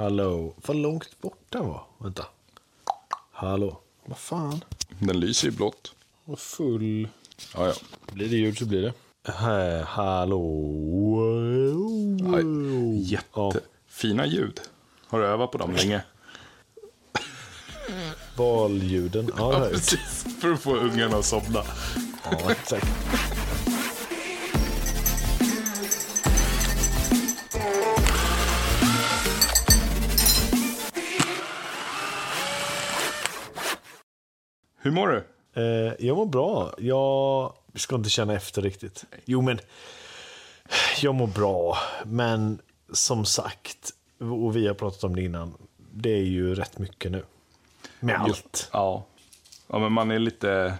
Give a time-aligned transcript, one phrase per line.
[0.00, 0.54] Hallå.
[0.66, 1.82] Vad långt bort den var.
[1.98, 2.26] Vänta.
[3.32, 3.80] Hallå.
[4.04, 4.64] Vad fan?
[4.98, 5.94] Den lyser i blått.
[6.24, 7.08] Vad full.
[7.54, 7.74] Ja, ja.
[8.12, 8.92] Blir det ljud så blir det.
[9.32, 10.40] Här, hallå.
[12.34, 14.60] Aj, Jättefina ljud.
[15.06, 16.02] Har du övat på dem länge?
[18.36, 19.30] Valljuden.
[19.36, 19.72] Ja, jag.
[19.72, 20.26] precis.
[20.40, 21.62] För att få ungarna att somna.
[22.24, 22.86] ja, exakt.
[34.82, 35.24] Hur mår du?
[35.62, 36.74] Eh, jag mår bra.
[36.78, 39.04] Jag ska inte känna efter riktigt.
[39.24, 39.60] Jo, men
[41.02, 41.76] jag mår bra.
[42.04, 42.58] Men
[42.92, 45.54] som sagt, och vi har pratat om det innan,
[45.92, 47.24] det är ju rätt mycket nu.
[48.00, 48.68] Med allt.
[48.72, 49.04] Ja.
[49.66, 50.74] Ja, men man är lite,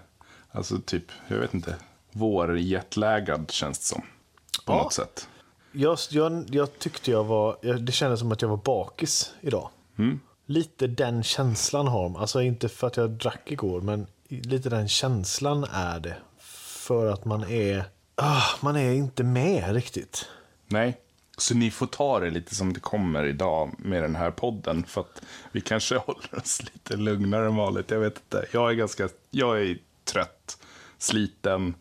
[0.51, 1.74] alltså typ, jag vet inte,
[2.12, 4.02] vårjetlägad känns det som.
[4.66, 4.82] På Ja.
[4.82, 5.28] något sätt.
[5.73, 9.70] Jag, jag, jag tyckte jag var, det kändes som att jag var bakis idag.
[10.50, 12.20] Lite den känslan har man.
[12.20, 16.16] Alltså inte för att jag drack igår, men lite den känslan är det.
[16.40, 17.84] För att man är,
[18.15, 20.28] ah, man är inte med riktigt.
[20.66, 21.01] Nej.
[21.38, 24.84] Så ni får ta det lite som det kommer idag med den här podden.
[24.84, 27.90] För att vi kanske håller oss lite lugnare än vanligt.
[27.90, 28.46] Jag vet inte.
[28.52, 30.59] Jag är ganska, jag är trött,
[30.98, 31.74] sliten,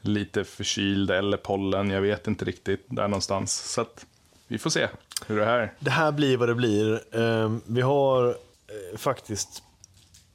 [0.00, 1.90] lite förkyld eller pollen.
[1.90, 2.86] Jag vet inte riktigt.
[2.88, 3.72] Där någonstans.
[3.72, 4.06] Så att
[4.46, 4.88] vi får se
[5.26, 5.72] hur det här.
[5.78, 7.16] Det här blir vad det blir.
[7.16, 9.62] Ehm, vi har eh, faktiskt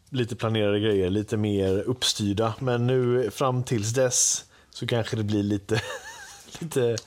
[0.09, 2.53] lite planerade grejer, lite mer uppstyrda.
[2.59, 5.81] Men nu fram tills dess så kanske det blir lite,
[6.59, 6.97] lite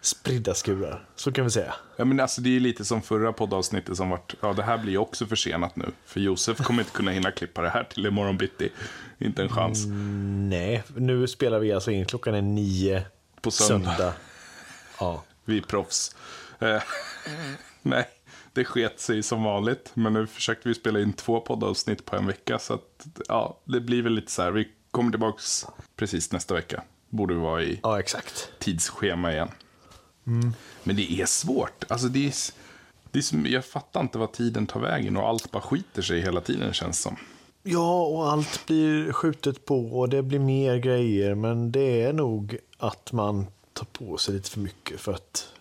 [0.00, 1.04] spridda skurar.
[1.16, 1.74] Så kan vi säga.
[1.96, 4.98] Ja, men alltså, det är lite som förra poddavsnittet som vart, ja det här blir
[4.98, 5.86] också försenat nu.
[6.04, 8.68] För Josef kommer inte kunna hinna klippa det här till imorgon bitti.
[9.18, 9.84] Inte en chans.
[10.50, 12.06] Nej, nu spelar vi alltså in.
[12.06, 13.02] Klockan är nio
[13.40, 14.12] På söndag.
[15.00, 15.22] Ja.
[15.44, 16.16] Vi är proffs.
[16.62, 16.82] Eh,
[17.82, 18.08] nej,
[18.52, 19.90] det sket sig som vanligt.
[19.94, 22.58] Men nu försökte vi spela in två poddavsnitt på en vecka.
[22.58, 24.50] Så att, ja, det blir väl lite så här.
[24.50, 26.82] Vi kommer tillbaks precis nästa vecka.
[27.08, 28.52] Borde vi vara i ja, exakt.
[28.58, 29.48] tidsschema igen.
[30.82, 31.84] Men det är svårt.
[31.88, 32.34] Alltså det är,
[33.10, 36.20] det är som, jag fattar inte vad tiden tar vägen och allt bara skiter sig
[36.20, 37.16] hela tiden känns som.
[37.62, 41.34] Ja, och allt blir skjutet på och det blir mer grejer.
[41.34, 45.52] Men det är nog att man tar på sig lite för mycket för att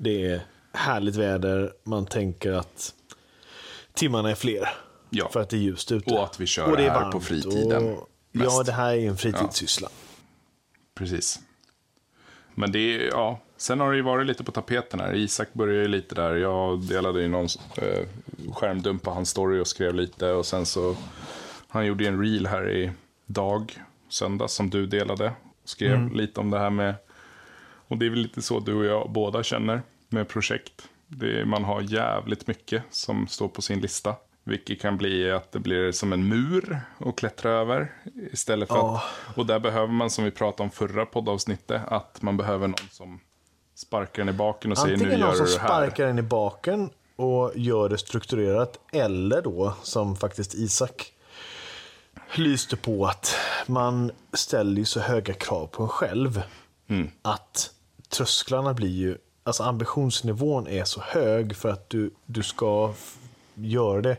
[0.00, 0.40] det är
[0.72, 1.72] härligt väder.
[1.84, 2.94] Man tänker att
[3.94, 4.68] timmarna är fler.
[5.10, 5.28] Ja.
[5.32, 6.14] För att det är ljust ute.
[6.14, 9.88] Och att vi kör det här på fritiden Och, ja, det här är en fritidssyssla.
[10.94, 11.40] Precis.
[12.54, 13.40] Men det är, ja.
[13.56, 15.14] Sen har det ju varit lite på tapeten här.
[15.14, 16.34] Isak började ju lite där.
[16.34, 18.06] Jag delade ju någon eh,
[18.52, 20.32] skärmdump på hans story och skrev lite.
[20.32, 20.96] Och sen så,
[21.68, 22.90] han gjorde ju en reel här i
[23.26, 25.32] dag, söndag, som du delade.
[25.64, 26.94] Skrev lite om det här med,
[27.90, 30.88] och det är väl lite så du och jag båda känner med projekt.
[31.06, 34.14] Det är, man har jävligt mycket som står på sin lista.
[34.44, 37.92] Vilket kan bli att det blir som en mur att klättra över.
[38.32, 39.02] Istället för Ja.
[39.28, 42.88] att, och där behöver man, som vi pratade om förra poddavsnittet, att man behöver någon
[42.90, 43.20] som
[43.74, 45.68] sparkar en i baken och säger nu Antingen gör någon som du det här.
[45.68, 48.78] sparkar en i baken och gör det strukturerat.
[48.92, 51.12] Eller då, som faktiskt Isak
[52.34, 53.34] lyste på, att
[53.66, 56.42] man ställer ju så höga krav på en själv.
[56.88, 57.10] Mm.
[57.22, 57.70] Att
[58.10, 62.92] trösklarna blir ju, alltså ambitionsnivån är så hög för att du, du ska
[63.54, 64.16] göra det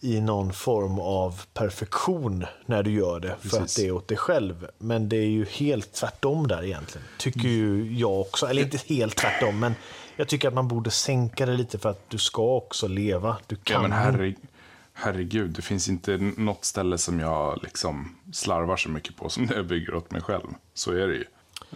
[0.00, 3.36] i någon form av perfektion när du gör det.
[3.40, 3.76] För att Precis.
[3.76, 4.66] det är åt dig själv.
[4.78, 7.06] Men det är ju helt tvärtom där egentligen.
[7.18, 8.46] Tycker ju jag också.
[8.46, 9.74] Eller inte helt tvärtom, men
[10.16, 13.36] jag tycker att man borde sänka det lite för att du ska också leva.
[13.46, 14.34] Du kan Ja, men herre,
[14.92, 19.54] herregud, det finns inte något ställe som jag liksom slarvar så mycket på som när
[19.54, 20.46] jag bygger åt mig själv.
[20.74, 21.24] Så är det ju.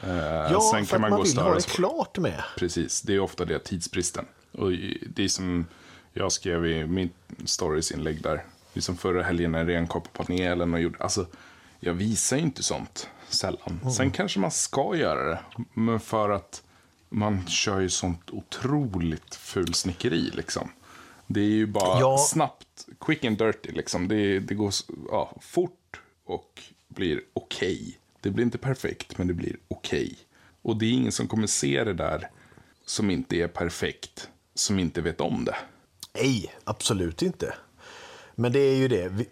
[0.03, 0.11] Eh,
[0.53, 2.43] Ja, sen för kan man man gå vill ha det klart med.
[2.57, 4.27] Precis, det är ofta det, tidsbristen.
[4.53, 4.71] Och
[5.07, 5.67] det är som
[6.13, 7.11] jag skrev i min
[7.45, 8.45] storiesinlägg där.
[8.73, 11.27] Det är som förra helgen när jag renkapade panelen och gjorde, alltså
[11.81, 13.91] jag visar ju inte sånt sällan.
[13.97, 15.41] Sen kanske man ska göra det,
[15.75, 16.63] men för att
[17.09, 20.71] man kör ju sånt otroligt fulsnickeri liksom.
[21.27, 22.19] Det är ju bara Ja.
[22.19, 24.09] snabbt, quick and dirty liksom.
[24.09, 24.73] Det, det går
[25.11, 27.99] ja, fort och blir okej.
[28.21, 30.19] Det blir inte perfekt, men det blir okej.
[30.63, 32.31] Och det är ingen som kommer se det där
[32.87, 35.57] som inte är perfekt, som inte vet om det.
[36.15, 37.55] Nej, absolut inte.
[38.35, 39.09] Men det är ju det.
[39.09, 39.29] Vi,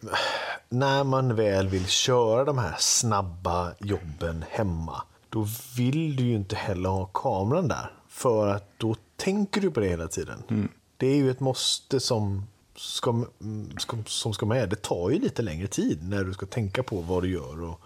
[0.68, 5.46] när man väl vill köra de här snabba jobben hemma, då
[5.76, 7.92] vill du ju inte heller ha kameran där.
[8.08, 10.68] För att då tänker du på det hela tiden.
[10.96, 12.46] Det är ju ett måste som
[12.76, 14.68] ska, mm, ska, som ska med.
[14.68, 17.80] Det tar ju lite längre tid när du ska tänka på vad du gör och,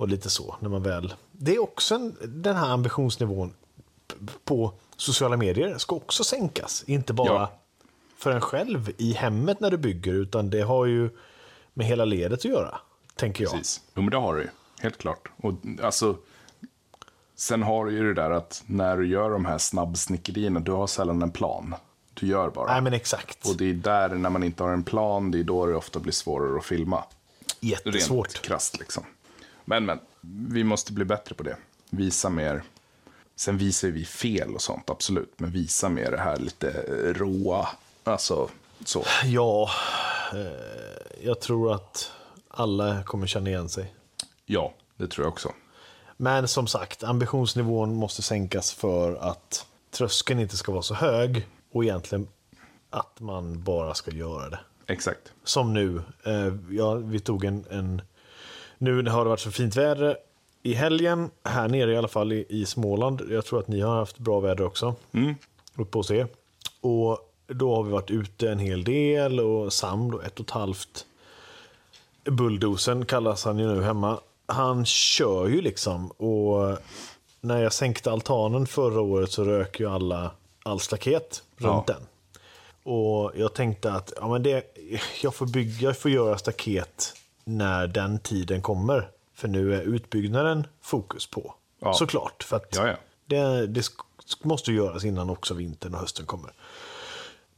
[0.00, 0.56] och lite så.
[0.60, 1.14] När man väl...
[1.32, 3.54] Det är också en, den här ambitionsnivån
[4.44, 6.84] på sociala medier ska också sänkas.
[6.86, 7.52] Inte bara Ja.
[8.16, 11.10] för en själv i hemmet när du bygger, utan det har ju
[11.74, 12.78] med hela ledet att göra,
[13.16, 13.52] tänker jag.
[13.52, 13.80] Precis.
[13.94, 14.48] Jo, men det har du ju.
[14.80, 15.28] Helt klart.
[15.36, 15.52] Och
[15.82, 16.16] alltså,
[17.36, 20.86] sen har du ju det där att när du gör de här snabbsnickerierna, du har
[20.86, 21.74] sällan en plan.
[22.14, 22.72] Du gör bara.
[22.72, 23.48] Nej, men exakt.
[23.48, 25.98] Och det är där, när man inte har en plan, det är då det ofta
[25.98, 27.04] blir svårare att filma.
[27.60, 28.26] Jättesvårt.
[28.34, 29.04] Rent krasst liksom.
[29.70, 29.98] Men, men,
[30.48, 31.56] vi måste bli bättre på det.
[31.90, 32.62] Visa mer.
[33.36, 35.32] Sen visar vi fel och sånt, absolut.
[35.36, 36.70] Men visa mer det här lite
[37.12, 37.68] råa.
[38.04, 38.50] Alltså,
[38.84, 39.04] så.
[39.24, 39.70] Ja,
[40.32, 42.10] eh, jag tror att
[42.48, 43.94] alla kommer känna igen sig.
[44.46, 45.52] Ja, det tror jag också.
[46.16, 51.84] Men som sagt, ambitionsnivån måste sänkas för att tröskeln inte ska vara så hög och
[51.84, 52.28] egentligen
[52.90, 54.60] att man bara ska göra det.
[54.86, 55.32] Exakt.
[55.44, 56.02] Som nu.
[56.24, 58.02] Eh, ja, vi tog en, en...
[58.82, 60.16] Nu har det varit så fint väder
[60.62, 63.22] i helgen, här nere i alla fall i, i Småland.
[63.30, 64.94] Jag tror att ni har haft bra väder också.
[65.12, 65.34] Mm.
[65.76, 66.26] Uppe hos er.
[66.80, 70.50] Och då har vi varit ute en hel del och Sam, då, ett och ett
[70.50, 71.06] halvt.
[72.24, 74.20] Bulldosen kallas han ju nu hemma.
[74.46, 76.78] Han kör ju liksom och
[77.40, 80.30] när jag sänkte altanen förra året så rök ju alla
[80.62, 81.94] all staket runt Ja.
[81.94, 82.02] den.
[82.94, 84.64] Och jag tänkte att ja, men det,
[85.22, 89.10] jag, får bygga, jag får göra staket när den tiden kommer.
[89.34, 91.54] För nu är utbyggnaden fokus på.
[91.80, 91.94] Ja.
[91.94, 92.42] Såklart.
[92.42, 92.96] För att Ja, ja.
[93.26, 93.84] det, det
[94.42, 96.52] måste göras innan också vintern och hösten kommer.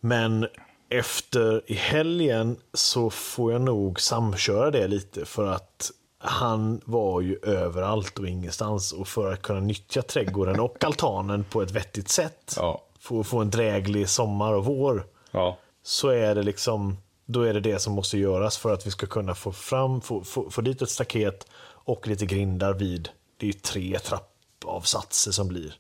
[0.00, 0.46] Men
[0.88, 7.38] efter i helgen så får jag nog samköra det lite för att han var ju
[7.42, 8.92] överallt och ingenstans.
[8.92, 12.82] Och för att kunna nyttja trädgården och altanen på ett vettigt sätt, Ja.
[12.98, 15.56] för att få en dräglig sommar och vår, Ja.
[15.82, 16.96] så är det liksom
[17.26, 20.24] då är det det som måste göras för att vi ska kunna få fram, få,
[20.24, 21.46] få, få dit ett staket
[21.84, 25.74] och lite grindar vid, det är tre trappavsatser som blir.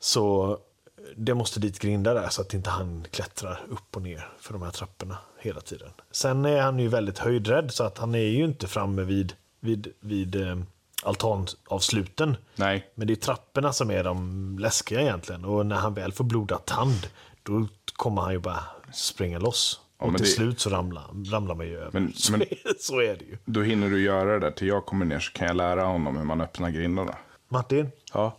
[0.00, 0.58] Så
[1.16, 4.62] det måste dit grindar där så att inte han klättrar upp och ner för de
[4.62, 5.90] här trapporna hela tiden.
[6.10, 9.92] Sen är han ju väldigt höjdrädd så att han är ju inte framme vid, vid,
[10.00, 10.56] vid eh,
[11.02, 12.36] altanavsluten.
[12.56, 12.90] Nej.
[12.94, 15.44] Men det är trapporna som är de läskiga egentligen.
[15.44, 17.06] Och när han väl får blodad tand,
[17.42, 19.80] då kommer han ju bara springa loss.
[20.02, 21.90] Ja, och till det- slut så ramlar, ramlar man ju över.
[21.92, 23.38] Men- så, men- är, så är det ju.
[23.44, 26.16] Då hinner du göra det där till jag kommer ner så kan jag lära honom
[26.16, 27.16] hur man öppnar grindarna.
[27.48, 28.38] Martin, Ja.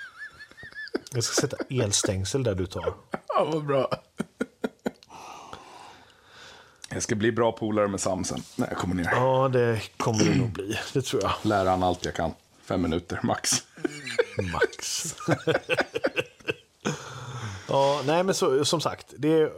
[1.12, 2.94] jag ska sätta elstängsel där du tar.
[3.28, 3.90] Ja, vad bra.
[6.90, 9.08] Jag ska bli bra polare med Sam sen när jag kommer ner.
[9.12, 10.78] Ja, det kommer det nog bli.
[10.92, 11.32] Det tror jag.
[11.42, 12.32] Lära han allt jag kan.
[12.62, 13.50] Fem minuter max.
[14.52, 15.04] Max.
[17.68, 19.06] ja, nej men så, som sagt.
[19.18, 19.52] Det,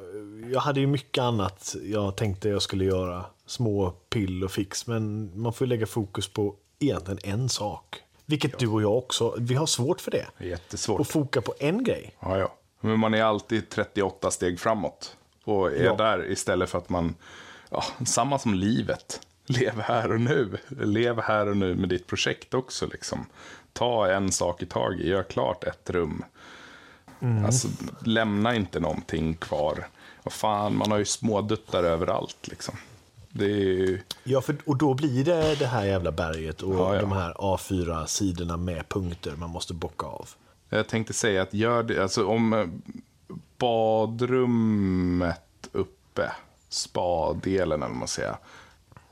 [0.53, 3.25] jag hade ju mycket annat jag tänkte jag skulle göra.
[3.47, 4.87] Små pill och fix.
[4.87, 8.03] Men man får ju lägga fokus på egentligen en sak.
[8.27, 9.35] Vilket du och jag också.
[9.39, 10.27] Vi har svårt för det.
[10.39, 11.01] Jättesvårt.
[11.01, 12.15] Och foka på en grej.
[12.21, 12.55] Ja, ja.
[12.81, 15.17] Men man är alltid 38 steg framåt.
[15.45, 15.95] Och är Ja.
[15.97, 17.15] där istället för att man,
[17.71, 19.21] ja, samma som livet.
[19.47, 20.59] Lev här och nu.
[20.69, 22.87] Lev här och nu med ditt projekt också.
[22.87, 23.27] Liksom.
[23.73, 26.25] Ta en sak i taget, gör klart ett rum.
[27.45, 27.69] Alltså,
[28.05, 29.87] lämna inte någonting kvar.
[30.23, 32.49] Vad fan, man har ju småduttar överallt.
[32.49, 32.75] Liksom.
[33.31, 34.01] Det är ju...
[34.25, 37.01] Ja, för, och då blir det det här jävla berget och Ja, ja.
[37.01, 40.29] de här A4-sidorna med punkter man måste bocka av.
[40.69, 42.67] Jag tänkte säga att gör det, alltså om eh,
[43.59, 46.33] badrummet uppe,
[46.69, 48.37] spadelen eller vad man säger,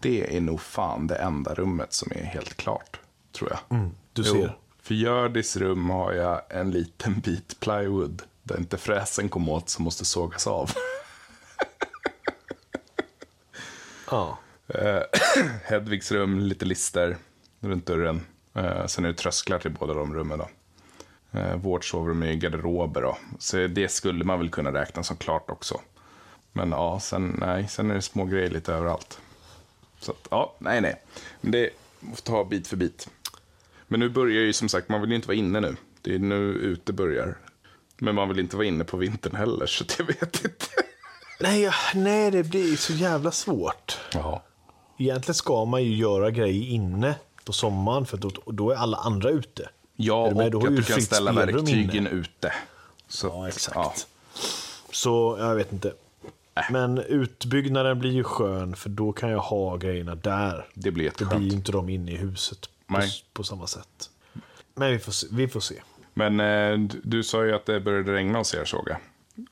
[0.01, 3.01] det är nog fan det enda rummet som är helt klart,
[3.33, 3.79] tror jag.
[3.79, 4.57] Mm, du ser.
[4.83, 9.85] För Hjördis rum har jag en liten bit plywood där inte fräsen kom åt som
[9.85, 10.71] måste sågas av.
[14.11, 14.39] Ja.
[14.69, 15.01] Eh,
[15.65, 17.17] Hedvigs rum, lite lister
[17.61, 18.21] runt dörren.
[18.55, 20.39] Eh, sen är det trösklar till båda de rummen.
[20.39, 20.49] Då.
[21.39, 23.03] Eh, vårt sovrum är garderober.
[23.03, 23.19] Då.
[23.39, 25.81] Så det skulle man väl kunna räkna som klart också.
[26.53, 29.21] Men ja, sen, nej, sen är det små grejer lite överallt.
[30.01, 31.03] Så att, ja, nej, nej.
[31.41, 33.09] Men det får ta bit för bit.
[33.89, 35.77] Men nu börjar ju som sagt, man vill ju inte vara inne nu.
[36.03, 37.39] Det är nu ute börjar.
[37.99, 40.67] Men man vill inte vara inne på vintern heller, så jag vet inte.
[41.41, 43.99] Nej, nej, det blir så jävla svårt.
[44.15, 44.43] Ja.
[44.99, 47.15] Egentligen ska man ju göra grejer inne
[47.45, 49.69] på sommaren för då, då är alla andra ute.
[49.97, 50.55] Ja, med?
[50.55, 52.11] och Då att du kan ställa verktygen inne.
[52.11, 52.53] ute.
[53.09, 53.75] Så, Ja, exakt.
[53.77, 53.95] ja.
[54.93, 55.93] Så jag vet inte.
[56.71, 60.67] Men utbyggnaden blir ju skön för då kan jag ha grejerna där.
[60.75, 61.41] Det blir Det jätteskönt.
[61.41, 63.01] blir ju inte de inne i huset på,
[63.33, 64.11] på samma sätt.
[64.75, 65.27] Men vi får se.
[65.31, 65.75] Vi får se.
[66.15, 68.97] Men eh, du, du sa ju att det började regna hos er såg jag.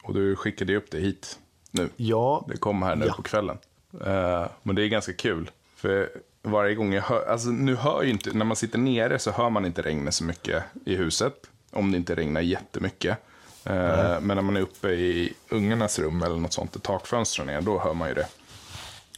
[0.03, 1.39] Och du skickade ju upp det hit
[1.77, 1.89] nu.
[1.97, 3.15] Ja, Det kom här nu Ja.
[3.15, 3.59] på kvällen.
[4.07, 5.51] Eh, men det är ganska kul.
[5.77, 6.09] För
[6.43, 9.51] varje gång jag hör, alltså nu hör ju inte, när man sitter nere så hör
[9.51, 11.35] man inte regnet så mycket i huset.
[11.73, 13.19] Om det inte regnar jättemycket.
[13.65, 17.61] Eh, men när man är uppe i ungarnas rum eller något sånt, där takfönstren är,
[17.61, 18.27] då hör man ju det.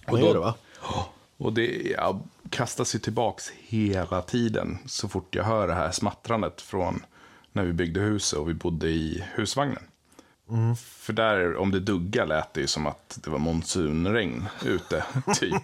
[0.06, 0.54] Och det är det va?
[1.36, 6.60] Och det jag kastas ju tillbaks hela tiden så fort jag hör det här smattrandet
[6.60, 7.04] från
[7.52, 9.82] när vi byggde huset och vi bodde i husvagnen.
[10.76, 15.62] För där, om det duggar lät det ju som att det var monsunregn ute, typ.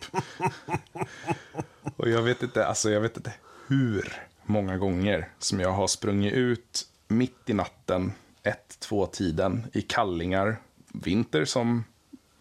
[1.96, 3.32] och jag vet inte, alltså jag vet inte
[3.66, 4.12] hur
[4.42, 8.12] många gånger som jag har sprungit ut mitt i natten,
[8.42, 10.56] ett, två tiden, i kallingar,
[10.92, 11.84] vinter som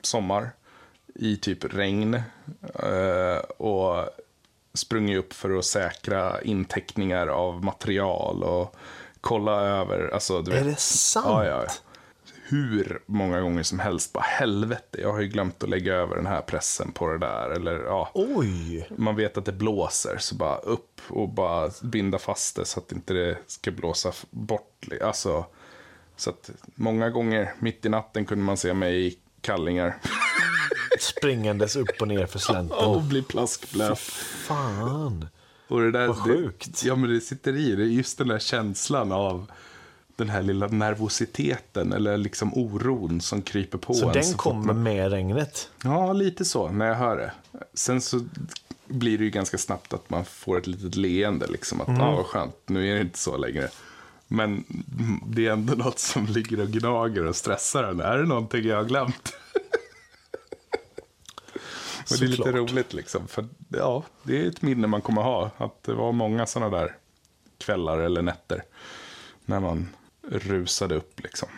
[0.02, 0.50] sommar,
[1.16, 2.14] i typ regn.
[2.84, 4.10] eh, och
[4.74, 8.76] sprungit upp för att säkra inteckningar av material och
[9.22, 10.10] kolla över.
[10.14, 10.66] Alltså, du Är vet.
[10.76, 11.26] det sant?
[11.30, 11.74] Ja, ja, ja.
[12.46, 14.14] Hur många gånger som helst.
[14.14, 17.50] Bara helvete, jag har ju glömt att lägga över den här pressen på det där.
[17.50, 18.12] Eller ja.
[18.14, 18.88] Oj!
[18.98, 22.92] Man vet att det blåser, så bara upp och bara binda fast det så att
[22.92, 24.88] inte det ska blåsa bort.
[25.02, 25.46] Alltså,
[26.16, 29.98] så att många gånger mitt i natten kunde man se mig i kallingar
[31.00, 32.78] Springandes upp och ner för slänten.
[32.78, 34.00] och bli plaskblöt.
[34.00, 35.28] Fan!
[35.68, 36.82] Och det där, Vad sjukt.
[36.82, 37.76] Det, ja, men det sitter i.
[37.76, 39.52] Det just den där känslan av
[40.16, 44.14] den här lilla nervositeten eller liksom oron som kryper på Så en.
[44.14, 45.70] den fort kommer man- med regnet?
[45.84, 47.32] Ja, lite så när jag hör det.
[47.74, 48.22] Sen så
[48.86, 51.48] blir det ju ganska snabbt att man får ett litet leende.
[51.48, 53.70] Liksom, att ja, vad skönt, nu är det inte så längre.
[54.28, 54.64] Men
[55.28, 58.00] det är ändå något som ligger och gnager och stressar en.
[58.00, 59.34] Är det någonting jag har glömt?
[62.12, 63.28] och det är lite roligt liksom.
[63.28, 65.52] För ja, det är ett minne man kommer ha.
[65.58, 66.96] Att det var många sådana där
[67.58, 68.64] kvällar eller nätter.
[69.46, 69.90] När man
[70.32, 71.50] rusade upp liksom.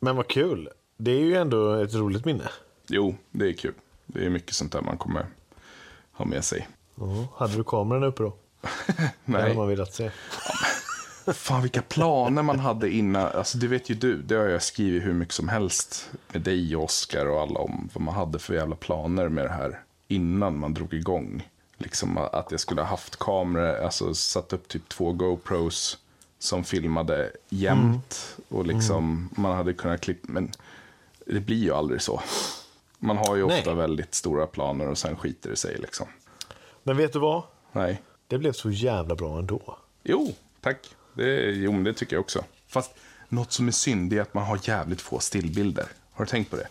[0.00, 0.68] Men vad kul.
[0.96, 2.48] Det är ju ändå ett roligt minne.
[2.88, 3.74] Jo, det är kul.
[4.06, 5.26] Det är mycket sånt där man kommer
[6.12, 6.68] ha med sig.
[6.94, 8.36] Ja, Hade du kameran uppe då?
[8.96, 9.42] Det Nej.
[9.42, 10.10] hade man velat se.
[11.34, 13.26] Fan vilka planer man hade innan.
[13.26, 14.22] Alltså det vet ju du.
[14.22, 17.88] Det har jag skrivit hur mycket som helst med dig och Oskar och alla om
[17.92, 21.48] vad man hade för jävla planer med det här innan man drog igång.
[21.78, 25.98] Liksom att jag skulle ha haft kameror, alltså satt upp typ två GoPros
[26.38, 28.36] som filmade jämt.
[28.48, 30.52] Och liksom man hade kunnat klippa, men
[31.26, 32.22] det blir ju aldrig så.
[32.98, 33.74] Man har ju ofta Nej.
[33.74, 36.06] väldigt stora planer och sen skiter det sig liksom.
[36.82, 37.42] Men vet du vad?
[37.72, 38.02] Nej.
[38.26, 39.76] Det blev så jävla bra ändå.
[40.02, 40.78] Jo, tack.
[41.14, 42.44] Det, jo, men det tycker jag också.
[42.66, 42.90] Fast
[43.28, 45.86] något som är synd är att man har jävligt få stillbilder.
[46.12, 46.68] Har du tänkt på det?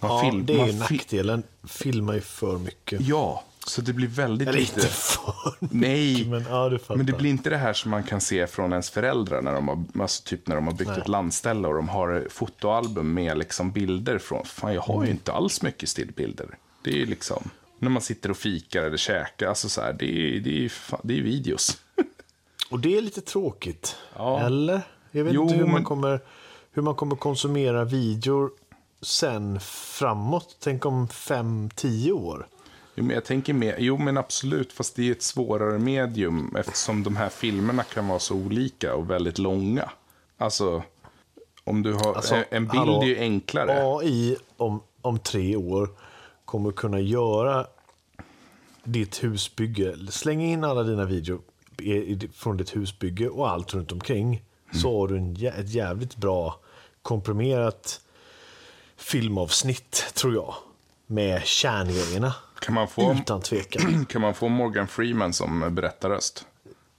[0.00, 1.42] Man Ja, det är man ju nackdelen.
[1.64, 3.00] Filmar ju för mycket.
[3.00, 4.74] Ja, så det blir väldigt Eller lite...
[4.80, 6.96] inte för mycket, Nej, men ja, du fattar.
[6.96, 9.68] men det blir inte det här som man kan se från ens föräldrar när de
[9.68, 11.00] har, alltså typ när de har byggt Nej.
[11.00, 14.44] ett landställe och de har fotoalbum med liksom bilder från.
[14.44, 15.06] Fan, jag har Mm.
[15.06, 16.46] ju inte alls mycket stillbilder.
[16.84, 19.46] Det är ju liksom när man sitter och fikar eller käkar.
[19.48, 21.78] Alltså så här, det är, det är, fan- det är videos.
[22.70, 23.96] Och det är lite tråkigt.
[24.16, 24.40] Ja.
[24.40, 24.80] Eller?
[25.10, 26.20] Jag vet Jo, inte hur man, men- kommer,
[26.72, 28.50] hur man kommer konsumera videor
[29.02, 30.56] sen framåt.
[30.60, 32.46] Tänk om fem, tio år.
[32.98, 37.02] Jo, men jag tänker mer, jo men absolut, fast det är ett svårare medium eftersom
[37.02, 39.90] de här filmerna kan vara så olika och väldigt långa.
[40.38, 40.82] Alltså,
[41.64, 43.96] om du har, Alltså, en- bild hallå, är ju enklare.
[43.98, 45.88] AI om, om tre år
[46.44, 47.66] kommer kunna göra
[48.84, 49.96] ditt husbygge.
[50.10, 51.40] Släng in alla dina videor
[52.34, 54.42] från ditt husbygge och allt runt omkring.
[54.72, 56.60] Så har du en, ett jävligt bra
[57.02, 58.00] komprimerat
[58.96, 60.54] filmavsnitt, tror jag.
[61.06, 62.34] Med kärngrejerna.
[62.60, 64.06] Kan man, få, Utan tvekan.
[64.08, 66.46] kan man få Morgan Freeman som berättarröst?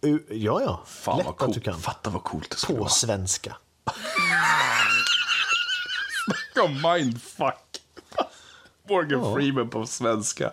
[0.02, 0.84] U- Ja, ja.
[0.86, 1.54] Fan Lätt vad att coolt.
[1.54, 1.80] du kan.
[1.80, 2.90] Fatta vad coolt det skulle På vara.
[2.90, 3.58] svenska.
[6.56, 7.82] Ja, mindfuck.
[8.90, 9.36] Morgan Ja.
[9.36, 10.52] Freeman på svenska.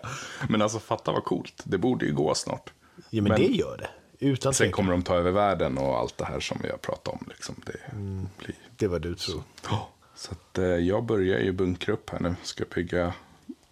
[0.49, 1.61] Men alltså fatta vad coolt.
[1.63, 2.73] Det borde ju gå snart.
[3.09, 3.89] Ja, men, Men- det gör det.
[4.19, 7.07] Utan Sen kommer de ta över världen och allt det här som vi har pratat
[7.07, 7.25] om.
[7.29, 7.55] Liksom.
[7.65, 7.79] Det
[8.37, 9.43] blir Det var du tror.
[9.69, 12.35] Ja, Så att, eh, jag börjar ju bunkra upp här nu.
[12.43, 13.13] Ska bygga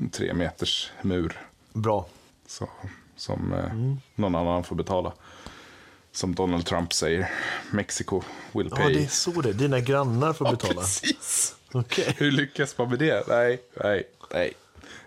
[0.10, 1.40] tre meters mur.
[1.74, 2.06] Bra.
[2.48, 2.70] Så,
[3.16, 5.14] som eh, någon annan får betala.
[6.12, 7.32] Som Donald Trump säger.
[7.72, 8.94] Mexico will Ja, pay.
[8.94, 9.54] det är så det är.
[9.54, 10.82] Dina grannar får Ja, betala.
[10.82, 11.56] precis.
[11.72, 12.16] Okej.
[12.18, 13.28] Hur lyckas man med det?
[13.28, 14.54] Nej, nej, nej.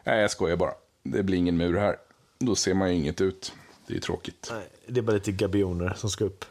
[0.04, 0.72] Nej, jag skojar bara.
[1.02, 1.96] Det blir ingen mur här.
[2.38, 3.52] Då ser man ju inget ut.
[3.86, 4.48] Det är ju tråkigt.
[4.52, 6.44] Nej, Det är bara lite gabioner som ska upp.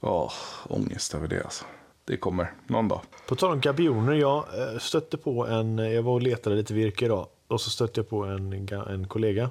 [0.00, 0.32] Ja,
[0.68, 1.64] ångest över det alltså.
[2.04, 3.00] Det kommer någon dag.
[3.26, 4.36] På tal om gabioner, jag
[4.72, 7.26] eh, stötte på en, jag var och letade lite virke idag.
[7.54, 9.50] Och så stötte jag på en, en kollega.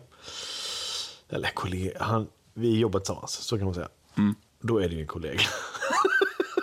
[1.30, 3.90] Eller kollega, han, vi jobbar tillsammans, så kan man säga.
[4.62, 5.42] Då är det ju en kollega.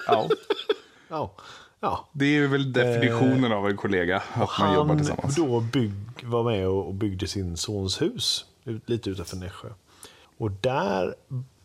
[0.06, 0.28] Ja.
[1.08, 1.34] ja.
[1.80, 2.08] ja.
[2.12, 4.22] Det är väl definitionen av en kollega.
[4.32, 5.36] Att man jobbar Han tillsammans.
[5.36, 5.92] då bygg,
[6.22, 8.44] var med och byggde sin sons hus
[8.86, 9.68] lite utanför Nässjö.
[10.38, 11.14] Och där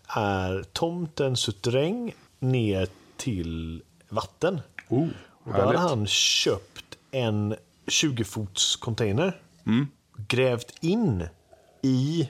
[0.07, 4.61] är tomten suterräng ner till vatten.
[4.89, 5.07] Oh.
[5.43, 7.55] Och då hade han köpt en
[7.85, 9.41] 20-fots container.
[10.27, 11.27] Grävt in
[11.81, 12.29] i,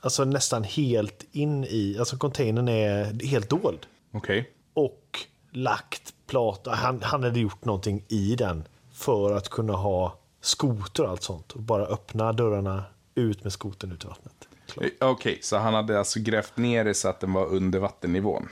[0.00, 3.86] alltså nästan helt in i, alltså containern är helt dold.
[4.12, 4.50] Okej.
[4.74, 5.18] Och
[5.50, 11.10] lagt plata, han, han hade gjort någonting i den för att kunna ha skoter och
[11.10, 11.52] allt sånt.
[11.52, 14.48] Och bara öppna dörrarna ut med skotern ut i vattnet.
[14.80, 18.48] Eh, Okej, så han hade alltså grävt ner det så att den var under vattennivån.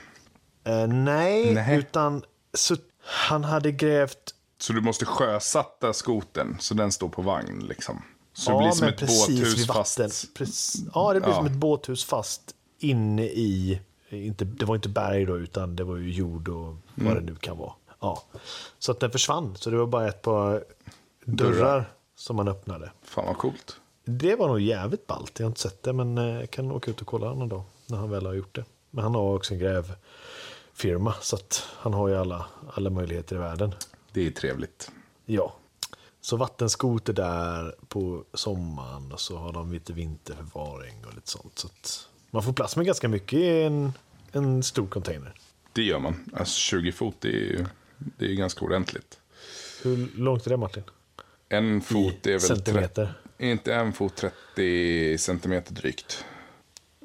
[0.63, 1.79] Eh, nej, Nej.
[1.79, 7.59] utan så, han hade grävt Så du måste sjösatta skoten så den står på vagn
[7.59, 8.01] liksom.
[8.37, 10.33] Så det blir som ett båthus fast...
[10.33, 11.35] Precis, ja, det blir Ja.
[11.35, 15.97] som ett båthus fast inne i, inte, det var inte berg då, utan det var
[15.97, 17.15] ju jord och vad Mm.
[17.25, 17.73] det nu kan vara.
[17.99, 18.23] Ja.
[18.79, 20.63] Så att den försvann, så det var bara ett par
[21.25, 21.89] dörrar, Dörrar.
[22.15, 22.91] som man öppnade.
[23.03, 23.75] Fan vad coolt.
[24.05, 26.91] Det var nog jävligt ballt, jag har inte sett det, men eh, jag kan åka
[26.91, 28.65] ut och kolla någon dag när han väl har gjort det.
[28.91, 33.39] Men han har också en grävfirma, så att han har ju alla, alla möjligheter i
[33.39, 33.73] världen.
[34.13, 34.91] Det är trevligt.
[35.25, 35.53] Ja.
[36.25, 41.59] Så vattenskoter där på sommaren och så har de lite vinterförvaring och lite sånt.
[41.59, 41.67] Så
[42.31, 43.93] man får plats med ganska mycket i en,
[44.31, 45.33] en stor container.
[45.73, 46.29] Det gör man.
[46.33, 47.65] Alltså 20 fot, det är ju
[47.97, 49.19] det är ganska ordentligt.
[49.83, 50.83] Hur långt är det Martin?
[51.49, 52.41] En fot är väl...
[52.41, 53.13] centimeter.
[53.37, 56.25] Tre, inte en fot 30 centimeter drygt.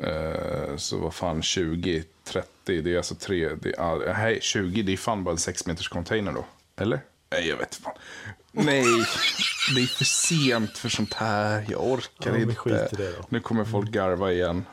[0.00, 3.54] Eh, så vad fan, 20, 30, det är alltså tre...
[3.54, 6.44] Det är, nej, 20, det är fan bara en 6 meters container då.
[6.76, 7.00] Eller?
[7.30, 7.94] Nej, jag vet inte fan.
[8.52, 8.84] Nej,
[9.74, 11.66] det är för sent för sånt här.
[11.68, 12.38] Jag orkar Ja,
[12.82, 13.14] inte.
[13.28, 14.64] Nu kommer folk garva igen.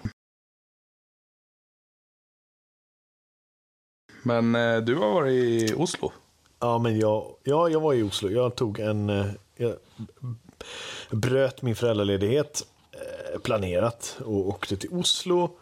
[4.24, 6.12] Men eh, du har varit i Oslo.
[6.60, 8.30] Ja, men jag, ja, jag var i Oslo.
[8.30, 9.10] Jag tog en...
[9.10, 9.76] eh, Jag
[11.12, 15.58] bröt min föräldraledighet eh, planerat och åkte till Oslo.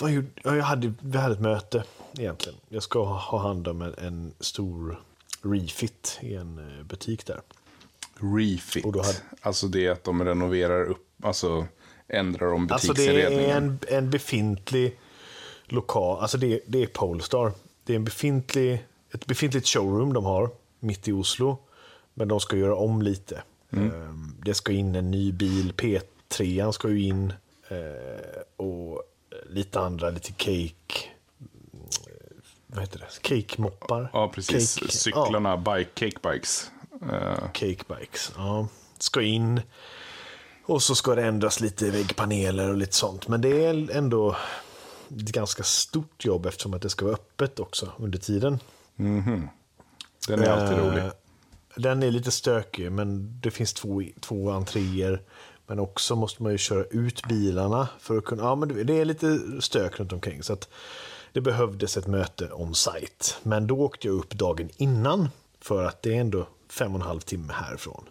[0.42, 1.84] Jag hade, vi hade ett möte
[2.18, 2.58] egentligen.
[2.68, 5.02] Jag ska ha ha hand om en, en stor
[5.44, 7.40] refit i en eh, butik där.
[8.36, 8.84] Refit.
[8.84, 11.66] Och då hade- Alltså det att de renoverar upp, alltså
[12.08, 13.50] ändrar om Alltså det butiksinredningen.
[13.50, 14.98] är en, en befintlig
[15.66, 17.52] lokal, alltså det, det är Polestar.
[17.84, 21.58] Det är en befintlig, ett befintligt showroom de har mitt i Oslo.
[22.14, 23.42] Men de ska göra om lite.
[23.72, 27.32] Ehm, Det ska in en ny bil, P3 ska ju in.
[27.68, 29.02] eh, Och
[29.50, 30.74] lite andra, lite cake.
[32.74, 33.28] Mm, Vad heter det?
[33.28, 34.10] Cake-moppar.
[34.12, 34.76] Ja, precis.
[34.78, 34.90] Cake- ja.
[34.90, 36.70] Cyklarna, bike, cake bikes.
[37.12, 38.32] Eh, Cakebikes.
[38.36, 38.68] Ja.
[38.98, 39.60] Ska in.
[40.66, 43.28] Och så ska det ändras lite väggpaneler och lite sånt.
[43.28, 44.36] Men det är ändå
[45.08, 48.58] ett ganska stort jobb eftersom att det ska vara öppet också under tiden.
[48.96, 49.48] den
[50.28, 51.02] är alltid Eh, rolig.
[51.76, 55.22] Den är lite stökig, men det finns två, två entréer.
[55.66, 58.42] Men också måste man ju köra ut bilarna för att kunna...
[58.42, 60.42] Ja, men det är lite stök runt omkring.
[60.42, 60.68] Så att
[61.34, 63.34] det behövdes ett möte on site.
[63.42, 65.28] Men då åkte jag upp dagen innan
[65.60, 68.04] för att det är ändå fem och en halv timme härifrån.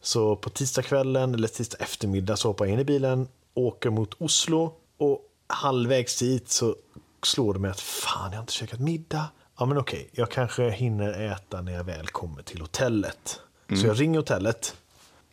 [0.00, 4.74] Så på tisdagskvällen eller tisdag eftermiddag så hoppar jag in i bilen, åker mot Oslo
[4.96, 6.76] och halvvägs dit så
[7.22, 9.28] slår det mig att fan, jag har inte käkat middag.
[9.58, 13.40] Ja, men okej, jag kanske hinner äta när jag väl kommer till hotellet.
[13.80, 14.76] Så jag ringer hotellet.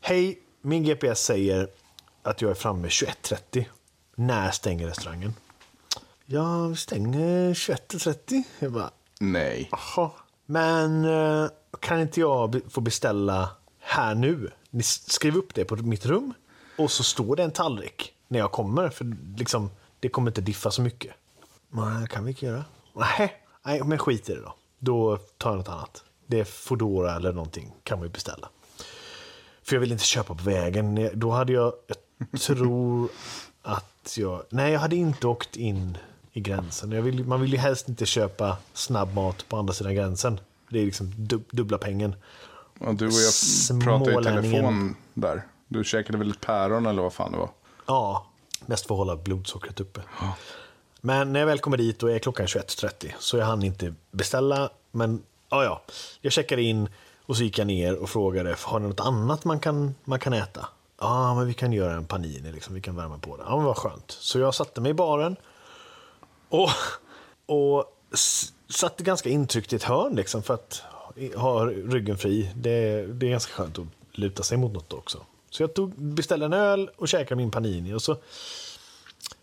[0.02, 1.68] Hej, min GPS säger
[2.24, 3.66] att jag är framme 21.30.
[4.16, 5.34] När stänger restaurangen?
[6.30, 8.44] Ja, vi stänger 21.30.
[8.60, 9.70] Jag bara, Nej.
[9.72, 10.12] Jaha,
[10.46, 14.52] men eh, kan inte jag få beställa här nu?
[14.70, 16.34] Ni s- skriv upp det på mitt rum
[16.78, 18.90] och så står det en tallrik när jag kommer.
[18.90, 21.14] För liksom, det kommer inte diffa så mycket.
[21.70, 22.66] Nej, kan vi inte göra.
[22.94, 23.34] Nej,
[23.66, 24.56] nej, men skit i det då.
[24.80, 26.04] Då tar jag något annat.
[26.28, 28.50] Det är Foodora eller någonting kan vi beställa.
[29.64, 31.10] För jag vill inte köpa på vägen.
[31.14, 31.74] Då hade jag,
[32.32, 33.10] jag tror
[33.62, 35.98] att jag, nej jag hade inte åkt in
[36.38, 37.04] i gränsen.
[37.04, 40.40] Vill, man vill ju helst inte köpa snabbmat på andra sidan gränsen.
[40.70, 42.16] Det är liksom dub, dubbla pengen.
[42.80, 43.14] Ja, du och
[43.72, 45.42] jag pratade i telefon där.
[45.68, 47.50] Du käkade väl ett päron eller vad fan det var?
[47.86, 48.28] Ja,
[48.66, 50.02] mest för att hålla blodsockret uppe.
[51.02, 54.70] Men när jag väl kommer dit då är klockan 21.30 så jag hann inte beställa.
[54.92, 55.82] Men ja, ja,
[56.22, 56.90] jag checkade in
[57.26, 60.34] och så gick jag ner och frågade har ni något annat man kan, man kan
[60.34, 60.68] äta.
[61.00, 62.76] Ja, men vi kan göra en panini, liksom.
[62.76, 63.44] vi kan värma på det.
[63.48, 64.12] Ja, men vad skönt.
[64.12, 65.36] Så jag satte mig i baren
[66.50, 66.70] och,
[67.46, 67.86] och
[68.70, 70.82] satt ganska intryckt i ett hörn liksom, för att
[71.36, 72.52] ha ryggen fri.
[72.56, 75.26] Det, det är ganska skönt att luta sig mot något också.
[75.50, 77.94] Så jag tog, beställde en öl och käkade min panini.
[77.94, 78.18] Och så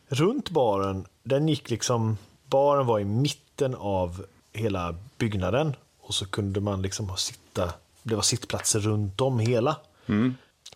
[0.09, 5.77] runt baren, den gick liksom, baren var i mitten av hela byggnaden.
[6.01, 9.77] Och så kunde man liksom ha sitta, det var sittplatser runt om hela.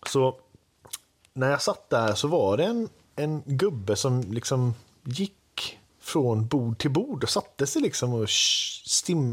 [0.06, 0.36] Så
[1.32, 5.34] när jag satt där så var det en, en gubbe som liksom gick
[6.08, 8.28] från bord till bord och satte sig liksom och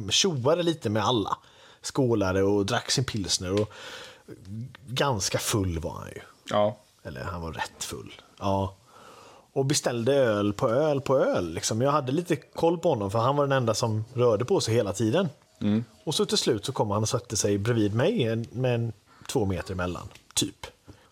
[0.10, 1.38] tjoade lite med alla.
[1.82, 3.62] skålade och drack sin pilsner.
[3.62, 3.72] Och
[4.88, 6.22] ganska full var han ju.
[6.50, 6.78] Ja.
[7.04, 8.14] Eller han var rätt full.
[8.40, 8.76] Ja.
[9.54, 11.54] Och beställde öl på öl på öl.
[11.54, 11.82] Liksom.
[11.82, 14.74] Jag hade lite koll på honom för han var den enda som rörde på sig
[14.74, 15.30] hela tiden.
[16.04, 18.94] Och så till slut så kom han och satte sig bredvid mig med en,
[19.28, 20.08] två meter emellan.
[20.34, 20.68] Typ.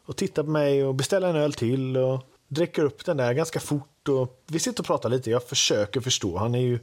[0.05, 2.19] Och tittar på mig och beställer en öl till och
[2.53, 4.09] dricker upp den där ganska fort.
[4.09, 5.31] Och vi sitter och pratar lite.
[5.31, 6.37] Jag försöker förstå.
[6.37, 6.79] Han är ju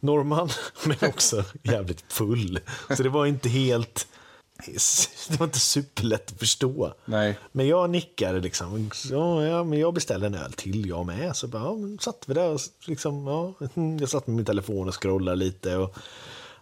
[0.00, 0.48] norrman
[0.84, 2.60] men också jävligt full.
[2.96, 4.06] Så det var inte helt...
[5.28, 6.94] Det var inte superlätt att förstå.
[7.04, 7.38] Nej.
[7.52, 8.90] Men jag nickade liksom.
[9.10, 11.36] Ja, ja, men jag beställde en öl till jag med.
[11.36, 13.54] Så bara, ja, men satt vi där och liksom, ja,
[14.00, 15.76] jag satt med min telefon och scrollade lite.
[15.76, 15.96] Och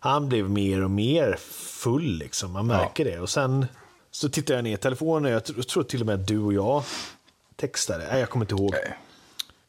[0.01, 2.53] han blev mer och mer full liksom.
[2.53, 3.21] Man märker det.
[3.21, 3.67] Och sen
[4.11, 5.33] så tittade jag ner i telefonen.
[5.33, 6.83] Jag tror- till och med du och jag
[7.59, 8.09] textade.
[8.11, 8.71] Nej, jag kommer inte ihåg.
[8.73, 8.99] Nej.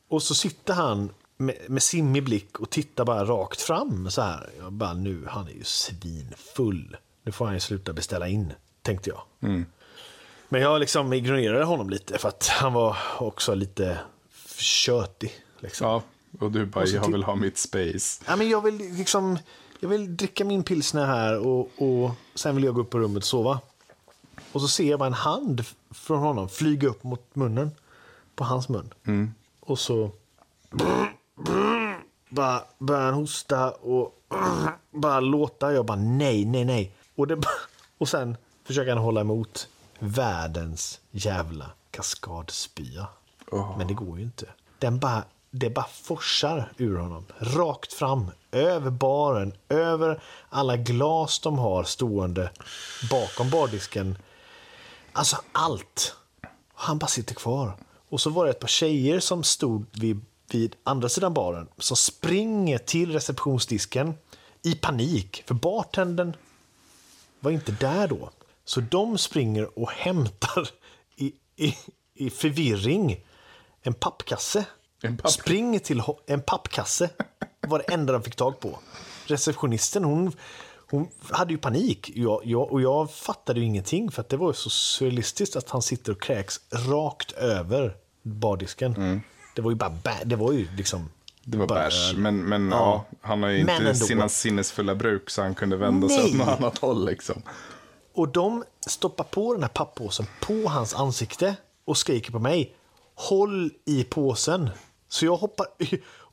[0.08, 4.50] Och så sitter han med, med simmig blick och tittar bara rakt fram så här.
[4.60, 6.98] Jag bara, nu, han är ju svinfull.
[7.24, 9.22] Nu får han ju sluta beställa in, tänkte jag.
[10.50, 14.00] Men jag liksom ignorerade honom lite för att han var också lite
[14.58, 15.32] tjötig.
[15.60, 15.88] Liksom.
[15.88, 16.04] Ja,
[16.40, 18.24] och du bara, Och jag vill ha mitt space.
[18.28, 19.40] Ja, men jag vill liksom,
[19.80, 23.24] jag vill dricka min pilsner här och, och sen vill jag gå upp på rummet
[23.24, 23.60] och sova.
[24.52, 27.72] Och så ser jag bara en hand från honom flyga upp mot munnen.
[28.36, 28.94] På hans mun.
[29.60, 30.12] Och så
[32.30, 34.16] bara börjar han hosta och
[34.92, 35.74] bara låta.
[35.74, 36.92] Jag bara nej, nej, nej.
[37.16, 37.42] Och, det,
[37.98, 39.68] och sen försöker han hålla emot
[40.00, 43.08] världens jävla kaskadspya.
[43.52, 43.78] Åh.
[43.78, 44.46] Men det går ju inte.
[44.80, 47.26] Den bara, det bara forsar ur honom.
[47.40, 48.32] Rakt fram.
[48.52, 49.54] Över baren.
[49.70, 52.52] Över alla glas de har stående
[53.12, 54.18] bakom bardisken.
[55.14, 56.16] Alltså allt.
[56.74, 57.78] Han bara sitter kvar.
[58.10, 61.68] Och så var det ett par tjejer som stod vid, vid andra sidan baren.
[61.78, 64.14] Som springer till receptionsdisken
[64.64, 65.44] i panik.
[65.48, 66.36] För bartendern
[67.40, 68.30] var inte där då.
[68.66, 70.70] Så de springer och hämtar
[71.16, 71.76] i, i,
[72.14, 73.26] i förvirring
[73.82, 74.66] en pappkasse.
[75.02, 77.10] En papp- Springer till en pappkasse.
[77.62, 78.80] var det enda de fick tag på.
[79.26, 80.32] Receptionisten hon,
[80.90, 82.12] hon hade ju panik.
[82.16, 85.70] Jag, jag, och jag fattade ju ingenting för att det var ju så surrealistiskt att
[85.70, 89.22] han sitter och kräks rakt över bardisken.
[89.56, 91.10] Det var ju bara bä- det var ju liksom
[91.46, 91.60] Mm.
[91.60, 93.06] Det var bärs, men, men ja.
[93.22, 96.26] han har ju inte sina sinnesfulla bruk så han kunde vända sig Nej.
[96.32, 97.42] åt något annat håll liksom.
[98.14, 102.76] Och de stoppar på den här papppåsen på hans ansikte och skriker på mig.
[103.16, 104.70] Håll i påsen.
[105.10, 105.66] Så jag hoppar...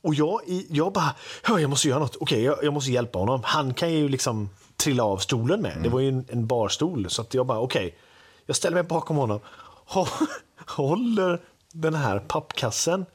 [0.01, 1.15] Och jag, i- jag bara,
[1.47, 2.15] jag måste göra något.
[2.15, 3.41] Okej, jag, jag måste hjälpa honom.
[3.43, 5.77] Han kan ju liksom trilla av stolen med.
[5.83, 7.09] Det var ju en, en barstol.
[7.09, 7.97] Så att jag bara, okej.
[8.45, 9.39] Jag ställer mig bakom honom.
[10.67, 11.41] Håller
[11.73, 13.05] den här pappkassen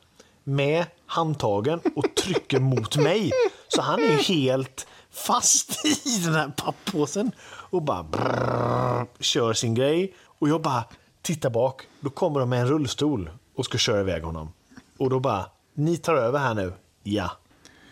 [0.44, 3.30] med handtagen och trycker mot mig.
[3.68, 9.74] Så han är ju helt fast i den här papppåsen och bara brrr, kör sin
[9.74, 10.14] grej.
[10.38, 10.84] Och jag bara
[11.22, 11.82] tittar bak.
[12.00, 14.52] Då kommer de med en rullstol och ska köra iväg honom.
[15.02, 16.72] Och då bara, ni tar över här nu.
[17.02, 17.30] Ja.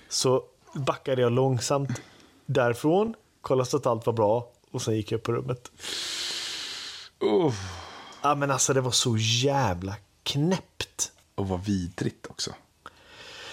[0.08, 0.42] Så
[0.74, 1.90] backade jag långsamt
[2.46, 5.70] därifrån, kollade så att allt var bra och sen gick jag upp på rummet.
[7.22, 7.54] Uh,
[8.22, 11.12] Ja, men alltså det var så jävla knäppt.
[11.34, 12.50] och vad vidrigt också.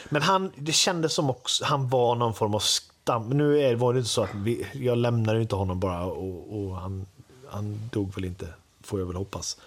[0.09, 3.29] Men han, det kändes som också, han var någon form av stam.
[3.29, 6.75] Nu är, var det inte så att vi, jag lämnade inte honom bara och, och
[6.75, 7.05] han,
[7.49, 8.47] han dog väl inte,
[8.81, 9.57] får jag väl hoppas.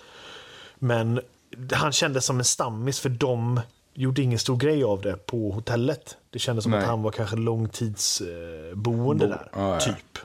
[0.79, 1.21] Men
[1.73, 3.61] han kändes som en stammis för de
[3.95, 6.17] gjorde ingen stor grej av det på hotellet.
[6.31, 6.81] Det kändes som Nej.
[6.81, 9.81] att han var kanske långtidsboende Bo- där, ja, ja.
[9.81, 10.19] typ.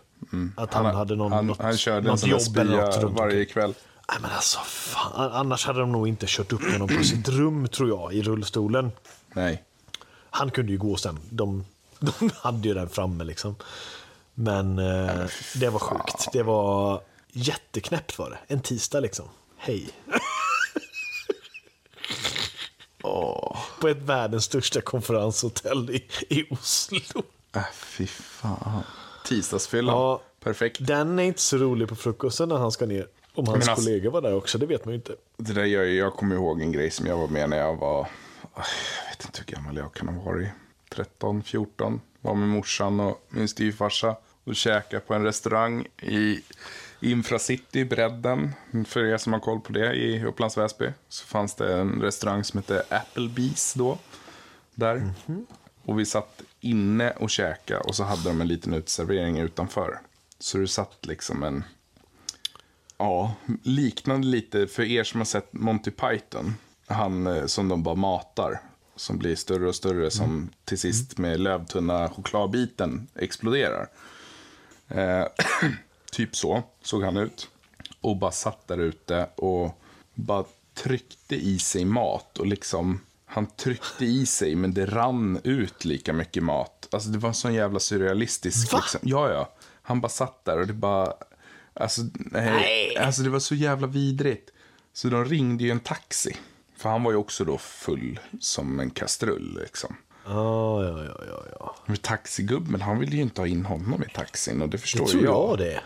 [0.58, 3.17] Att han, hade någon, han, något, han körde en något där jobb eller något runt
[3.17, 3.54] varje omkring.
[3.54, 3.73] kväll.
[4.10, 5.32] Nej, men alltså, fan.
[5.32, 8.91] Annars hade de nog inte kört upp honom på sitt rum, tror jag, i rullstolen.
[9.34, 9.63] Nej.
[10.30, 11.19] Han kunde ju gå sen.
[11.30, 11.65] De,
[11.99, 13.56] de hade ju den framme liksom.
[14.34, 15.25] Men eh,
[15.56, 16.28] det var sjukt.
[16.34, 17.01] Det var
[17.32, 18.38] jätteknäppt var det.
[18.54, 19.25] En tisdag liksom.
[19.58, 19.89] Hej.
[23.79, 27.23] På ett världens största konferenshotell i, i Oslo.
[27.55, 28.83] Äh, fy fan.
[29.25, 29.95] Tisdagsfyllan.
[29.95, 30.21] Ja.
[30.43, 30.77] Perfekt.
[30.79, 33.07] Den är inte så rolig på frukosten när han ska ner.
[33.33, 35.15] Om hans alltså- kollega var där också, det vet man ju inte.
[35.37, 37.75] Det där gör ju, jag kommer ihåg en grej som jag var med när jag
[37.75, 38.07] var,
[38.55, 40.49] jag vet inte hur gammal jag kan ha varit,
[40.89, 42.01] 13, 14.
[42.21, 46.41] Var med morsan och min styvfarsa och käkade på en restaurang i
[47.11, 48.53] Infracity, Bredden.
[48.85, 50.91] För er som har koll på det, i Upplands Väsby.
[51.09, 53.97] Så fanns det en restaurang som hette Applebees då.
[54.75, 55.13] Där.
[55.85, 59.99] Och vi satt inne och käkade och så hade de en liten uteservering utanför.
[60.39, 61.63] Så det satt liksom en
[62.97, 66.55] Ja, liknande lite för er som har sett Monty Python.
[66.87, 68.61] Han eh, som de bara matar.
[68.95, 73.87] Som blir större och större som till sist med lövtunna chokladbiten exploderar.
[74.87, 75.25] Eh,
[76.15, 77.49] Typ så såg han ut.
[78.01, 79.82] Och bara satt där ute och
[80.13, 82.38] bara tryckte i sig mat.
[82.38, 86.88] Och liksom, han tryckte i sig men det rann ut lika mycket mat.
[86.91, 88.73] Alltså det var en sån jävla surrealistisk...
[88.73, 88.80] Va?
[88.80, 89.54] Liksom, ja, ja.
[89.82, 91.13] Han bara satt där och det bara...
[91.73, 92.51] Alltså, nej.
[92.51, 92.97] Nej.
[92.97, 94.49] alltså det var så jävla vidrigt.
[94.93, 96.36] Så de ringde ju en taxi.
[96.78, 99.95] För han var ju också då full som en kastrull liksom.
[100.25, 101.75] Ja, ja, ja, ja, ja.
[101.86, 105.12] Men taxigubben, han ville ju inte ha in honom i taxin och det förstår Det
[105.12, 105.49] tror jag.
[105.49, 105.82] jag det.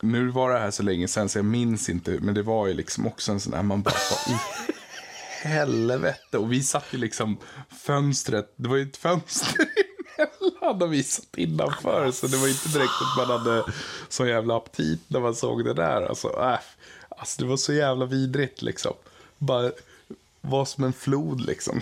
[0.00, 2.74] Nu var det här så länge sedan så jag minns inte, men det var ju
[2.74, 3.94] liksom också en sån där man bara
[4.28, 4.36] i
[5.42, 6.38] helvete.
[6.38, 7.38] Och vi satt ju liksom
[7.82, 9.56] fönstret, det var ju ett fönster
[10.18, 12.10] emellan och vi satt innanför.
[12.10, 13.64] Så det var inte direkt att man hade
[14.08, 16.02] så jävla aptit när man såg det där.
[16.02, 16.58] Alltså, äh,
[17.08, 18.94] alltså det var så jävla vidrigt liksom.
[19.38, 19.72] Bara
[20.40, 21.80] var som en flod liksom.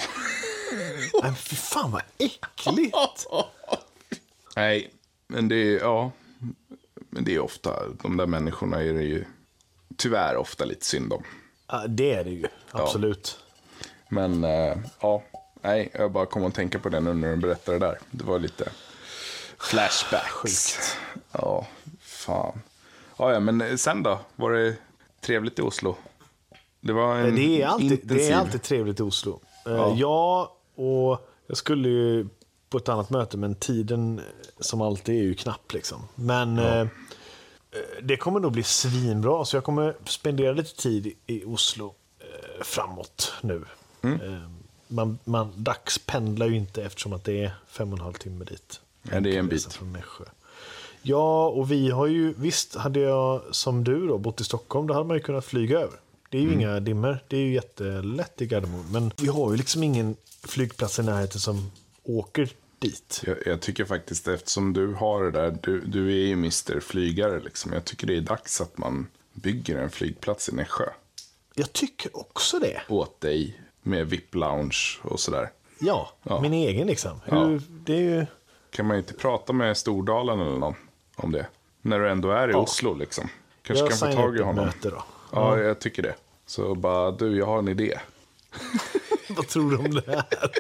[1.22, 2.96] Men fy fan vad äckligt.
[4.56, 4.90] Nej,
[5.26, 6.12] men det är, ja.
[7.16, 9.24] Men det är ofta, de där människorna är det ju
[9.96, 11.22] tyvärr ofta lite synd om.
[11.66, 12.46] Ja, det är det ju.
[12.70, 13.38] Absolut.
[14.08, 15.22] Men eh, ja,
[15.62, 17.98] nej, jag bara kom att tänka på det nu när du berättade det där.
[18.10, 18.68] Det var lite
[19.58, 20.30] flashbacks.
[20.32, 20.96] Sjukt.
[21.32, 21.66] Ja,
[22.00, 22.60] fan.
[23.18, 24.18] Ja, ja, men sen då?
[24.36, 24.76] Var det
[25.20, 25.96] trevligt i Oslo?
[26.80, 28.32] Det var en Det är, alltid, det intensiv...
[28.32, 29.40] är alltid trevligt i Oslo.
[29.66, 29.94] Eh, Ja.
[29.96, 32.28] Ja, och jag skulle ju
[32.70, 34.20] på ett annat möte, men tiden
[34.60, 35.72] som alltid är ju knapp.
[35.72, 36.08] Liksom.
[36.14, 36.86] Men eh, eh,
[38.02, 43.32] det kommer nog bli svinbra, så jag kommer spendera lite tid i- Oslo eh, framåt
[43.42, 43.64] nu.
[44.02, 44.20] Mm.
[44.20, 44.48] Eh,
[44.88, 48.80] man, man dagspendlar ju inte eftersom att det är fem och en halv timme dit.
[49.10, 49.72] Ja, det är en bit.
[49.72, 50.24] Från Nässjö.
[51.02, 54.94] Ja, och vi har ju, visst hade jag som du då bott i Stockholm, då
[54.94, 55.98] hade man ju kunnat flyga över.
[56.30, 56.52] Det är Mm.
[56.54, 58.92] ju inga dimmer, det är ju jättelätt i Gardermoen.
[58.92, 61.70] Men vi har ju liksom ingen flygplats i närheten som
[62.04, 62.48] åker
[62.90, 63.22] dit.
[63.26, 67.40] Jag, jag tycker faktiskt, eftersom du har det där, du, du är ju Mr Flygare
[67.40, 67.72] liksom.
[67.72, 70.84] Jag tycker det är dags att man bygger en flygplats i Nässjö.
[71.54, 72.82] Jag tycker också det.
[72.88, 75.50] Åt dig med VIP-lounge och sådär.
[75.78, 76.40] Ja, Ja.
[76.40, 77.20] min egen liksom.
[77.24, 77.60] Hur, Ja.
[77.68, 78.26] Det är ju...
[78.70, 80.74] Kan man inte prata med Stordalen eller någon
[81.16, 81.46] om det?
[81.82, 82.58] När du ändå är i Ja.
[82.58, 83.28] Oslo liksom.
[83.62, 84.64] Kanske Jag kan få tag i honom.
[84.66, 85.04] möte då.
[85.32, 86.14] Ja, jag tycker det.
[86.46, 87.98] Så bara, du, jag har en idé.
[89.28, 90.24] Vad tror du om det här?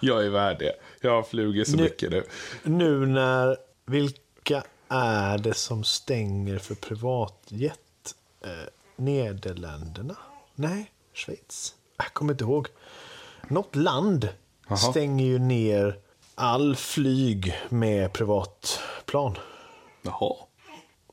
[0.00, 0.72] Jag är värd det.
[1.00, 2.24] Jag har flugit så Nu- mycket nu.
[2.62, 7.78] Nu när, vilka är det som stänger för privatjet?
[8.44, 8.50] Eh,
[8.96, 10.16] Nederländerna?
[10.54, 11.74] Nej, Schweiz?
[11.96, 12.68] Jag kommer inte ihåg.
[13.48, 14.28] Något land
[14.68, 14.76] Jaha.
[14.76, 15.98] stänger ju ner
[16.34, 19.38] all flyg med privatplan.
[20.02, 20.34] Jaha.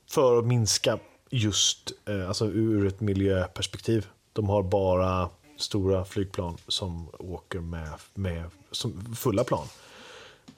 [0.10, 4.08] För att minska just, eh, alltså ur ett miljöperspektiv.
[4.34, 5.30] De har bara
[5.62, 9.68] stora flygplan som åker med, med som fulla plan.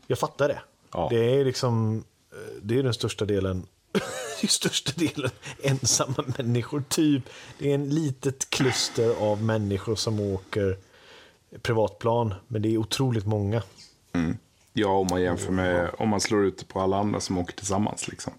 [0.08, 0.62] Jag fattar det.
[0.92, 1.08] Ja.
[1.12, 3.66] Det är liksom, eh, det är den största delen,
[4.42, 6.84] i största delen ensamma människor.
[6.90, 7.24] Typ,
[7.60, 10.78] det är en litet kluster av människor som åker
[11.62, 13.64] privatplan, men det är otroligt många.
[14.74, 17.54] Ja, om man jämför med, om man slår ut det på alla andra som åker
[17.54, 18.34] tillsammans liksom.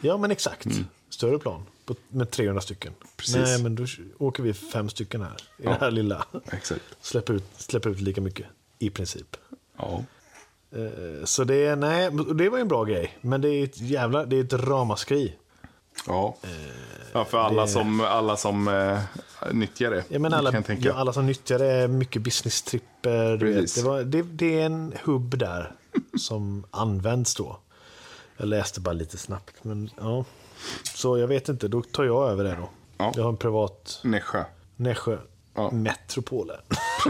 [0.00, 0.66] Ja, men exakt.
[1.08, 2.92] Större plan på, med 300 stycken.
[3.16, 3.36] Precis.
[3.36, 3.86] Nej, men då
[4.18, 6.26] åker vi fem stycken här i det här lilla.
[6.52, 6.82] Exakt.
[7.00, 8.46] Släpper ut, släpper ut lika mycket
[8.78, 9.36] i princip.
[9.78, 10.04] Ja.
[10.72, 13.18] Eh, Så det, är- nej, det var en bra grej.
[13.20, 15.34] Men det är ett jävla, det är ett ramaskri.
[16.06, 16.36] Ja.
[17.12, 19.00] ja, för alla det- som, alla som eh,
[19.52, 20.04] nyttjar det.
[20.08, 23.36] Jag menar alla, ja, alla som nyttjar det, mycket business-tripper.
[23.36, 25.72] Det, var, det, det är en hubb där
[26.18, 27.58] som används då.
[28.36, 29.54] Jag läste bara lite snabbt.
[29.64, 30.24] Men, ja.
[30.94, 32.68] Så jag vet inte, då tar jag över det då.
[32.98, 33.12] Ja.
[33.16, 34.44] Jag har en privat Nässjö.
[34.76, 35.18] Nässjö
[35.54, 35.70] Ja.
[35.70, 36.60] Metropolen.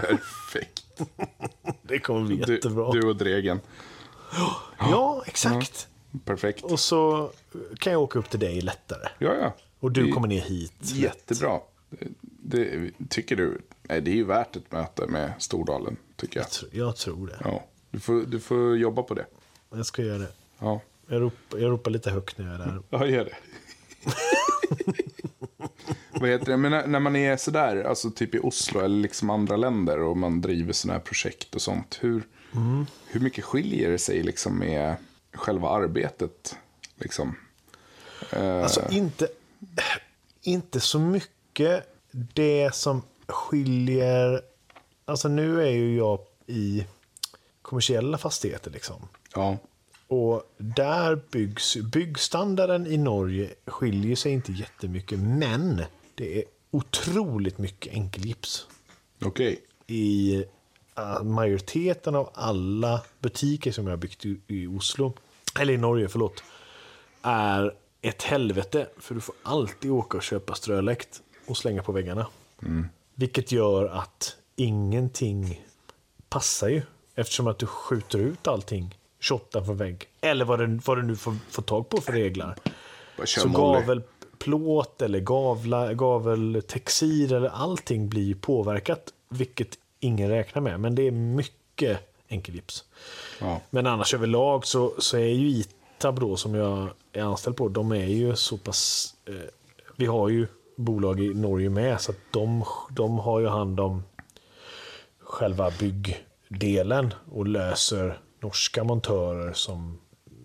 [0.00, 0.84] Perfekt.
[1.82, 2.92] Det kommer bli Du, jättebra.
[2.92, 3.60] du och Dregen.
[4.78, 5.88] Ja, exakt.
[6.24, 6.64] Perfekt.
[6.64, 7.30] Och så
[7.78, 9.08] kan jag åka upp till dig lättare.
[9.18, 9.54] Ja, ja.
[9.80, 10.72] Och du Det kommer ner hit.
[10.80, 11.60] Jättebra.
[12.20, 13.60] Det, det, tycker du?
[13.82, 16.44] Nej, det är ju värt ett möte med Stordalen, tycker jag.
[16.44, 17.38] Jag tror- Jag tror det.
[17.44, 19.26] Ja, du får, du får jobba på det.
[19.70, 20.28] Jag ska göra det.
[20.58, 22.82] Ja, Jag ropar, jag ropar lite högt när jag är där.
[22.90, 23.36] ja gör det.
[26.20, 26.56] Vad heter det?
[26.56, 30.16] Men när, när man är sådär, alltså typ i Oslo eller liksom andra länder och
[30.16, 31.98] man driver sådana här projekt och sånt.
[32.00, 32.22] Hur,
[33.06, 34.96] hur mycket skiljer det sig liksom med
[35.32, 36.56] själva arbetet?
[36.96, 37.36] Liksom?
[38.30, 39.28] Eh, Alltså inte,
[40.42, 41.94] inte så mycket.
[42.10, 44.42] Det som skiljer...
[45.04, 46.86] Alltså nu är ju jag i
[47.62, 49.08] kommersiella fastigheter liksom.
[49.34, 49.56] ja,
[50.08, 55.82] Och där byggs, byggstandarden i Norge skiljer sig inte jättemycket, men
[56.14, 58.66] det är otroligt mycket enkelgips.
[59.24, 59.60] okej.
[59.86, 60.36] I
[60.98, 65.12] uh, majoriteten av alla butiker som jag har byggt i, i Oslo,
[65.60, 66.42] eller i Norge, förlåt,
[67.22, 68.88] är ett helvete.
[68.98, 72.26] För du får alltid åka och köpa ströläkt och slänga på väggarna.
[73.14, 75.64] Vilket gör att ingenting
[76.28, 76.82] passar ju.
[77.14, 80.06] Eftersom att du skjuter ut allting 28 från vägg.
[80.20, 82.12] Eller vad du, vad du nu får, får tag på för
[83.26, 89.12] kör Så gavelplåt eller gavla, gaveltexil eller allting blir påverkat.
[89.28, 90.80] Vilket ingen räknar med.
[90.80, 92.84] Men det är mycket enkelgips.
[93.40, 93.60] Ja.
[93.70, 97.92] Men annars överlag så, så är ju Itab då som jag är anställd på, de
[97.92, 99.14] är ju så pass...
[99.26, 99.34] Eh,
[99.96, 104.02] vi har ju bolag i Norge med, så att de, de har ju hand om
[105.18, 109.98] själva byggdelen och löser norska montörer som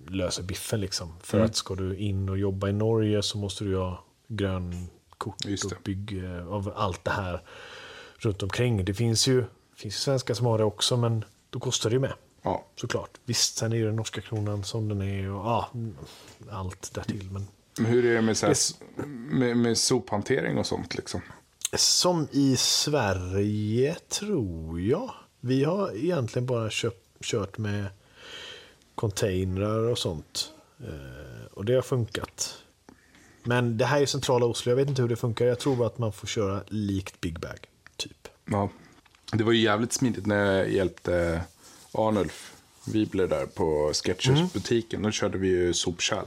[0.08, 0.82] löser biffen.
[0.82, 1.14] Liksom.
[1.22, 1.46] För Mm.
[1.50, 6.24] att ska du in och jobba i Norge så måste du ha grönkort och bygg
[6.24, 7.42] eh, av allt det här
[8.18, 8.86] runt omkring.
[8.86, 12.00] Det finns ju finns ju svenskar som har det också, men då kostar det ju
[12.00, 12.14] med.
[12.42, 12.66] Ja.
[12.76, 13.10] Såklart.
[13.26, 15.70] Visst, sen är ju den norska kronan som den är och ja,
[16.52, 17.30] allt därtill.
[17.32, 18.56] Men Men Hur är det med, så här,
[19.08, 21.22] med, med sophantering och sånt liksom?
[21.76, 25.14] som i Sverige tror jag.
[25.40, 27.86] Vi har egentligen bara köpt, kört med
[28.96, 30.52] containrar och sånt.
[30.80, 32.58] Eh, och det har funkat.
[33.44, 34.72] Men det här är centrala Oslo.
[34.72, 35.46] Jag vet inte hur det funkar.
[35.46, 37.68] Jag tror bara att man får köra likt Big Bag.
[37.98, 38.28] Typ.
[38.46, 38.70] Ja.
[39.32, 41.42] Det var ju jävligt smidigt när jag hjälpte
[41.92, 42.54] Arnulf
[42.86, 45.02] Wibler där på Sketchers-butiken.
[45.02, 46.26] Då körde vi ju sopkärl.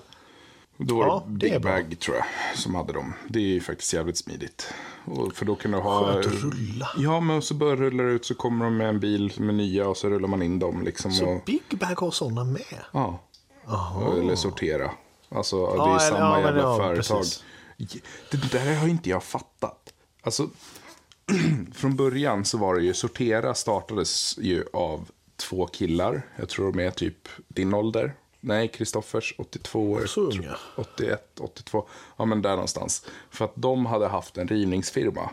[0.79, 1.63] Då var Ja, det Big.
[1.63, 2.25] Bag tror jag
[2.59, 3.13] som hade dem.
[3.29, 4.75] Det är ju faktiskt jävligt smidigt.
[5.05, 6.05] Och för då kan du ha...
[6.13, 6.89] Skönt att rulla.
[6.99, 9.97] Ja, men så rullar det ut så kommer de med en bil med nya och
[9.97, 11.13] så rullar man in dem liksom.
[11.13, 12.63] Så och, Big Bag har sådana med?
[12.93, 13.21] ja.
[14.21, 14.91] Eller sortera.
[15.29, 17.19] Alltså det är Ja, eller- samma ja, jävla ja, företag.
[17.19, 17.45] precis.
[18.31, 19.93] Det där har inte jag fattat.
[20.23, 20.49] Alltså,
[21.75, 26.27] från början så var det ju, Sortera startades ju av två killar.
[26.37, 28.15] Jag tror de är typ din ålder.
[28.47, 30.07] Nej, Kristoffers 82 år.
[30.07, 30.57] Så unga.
[30.77, 31.89] 81, 82.
[32.17, 33.07] Ja, men där någonstans.
[33.31, 35.31] För att de hade haft en rivningsfirma.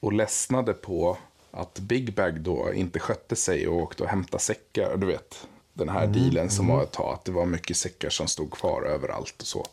[0.00, 1.18] Och ledsnade på
[1.50, 4.96] att Big Bag då inte skötte sig och åkte och hämtade säckar.
[4.96, 7.14] Du vet, den här dealen som var ett tag.
[7.14, 9.66] Att det var mycket säckar som stod kvar överallt och så.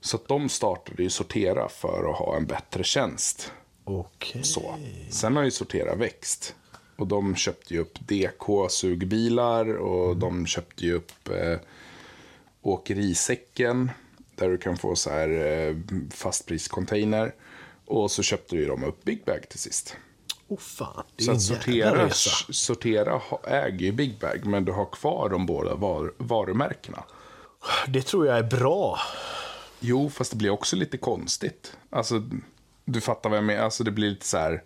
[0.00, 3.52] Så att de startade ju Sortera för att ha en bättre tjänst.
[3.84, 4.44] Okej.
[4.44, 4.74] Så.
[5.10, 6.54] Sen har ju Sortera växt.
[6.96, 11.58] Och de köpte ju upp DK-sugbilar och de köpte ju upp eh,
[12.62, 13.90] åkerisäcken.
[14.34, 15.76] Där du kan få så här eh,
[16.10, 17.34] fastpriscontainer.
[17.84, 19.96] Och så köpte ju de upp Big Bag till sist.
[20.48, 22.10] Oh fan, det är Så att sortera,
[22.50, 27.04] sortera äger ju Big Bag, men du har kvar de båda var, varumärkena.
[27.88, 28.98] Det tror jag är bra.
[29.80, 31.76] Jo, fast det blir också lite konstigt.
[31.90, 32.22] Alltså,
[32.84, 33.64] du fattar vad jag menar.
[33.64, 34.62] Alltså, det blir lite så här...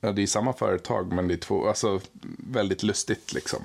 [0.00, 1.68] Ja, det är samma företag, men det är två...
[1.68, 2.00] Alltså,
[2.38, 3.64] väldigt lustigt liksom.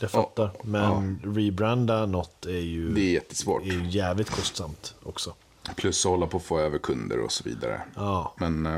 [0.00, 0.50] Jag fattar.
[0.62, 3.62] Men rebranda något är ju, Det är jättesvårt.
[3.62, 5.34] är ju jävligt kostsamt också.
[5.76, 7.82] Plus att hålla på att få över kunder och så vidare.
[7.94, 8.34] Ja.
[8.38, 8.72] Men, eh,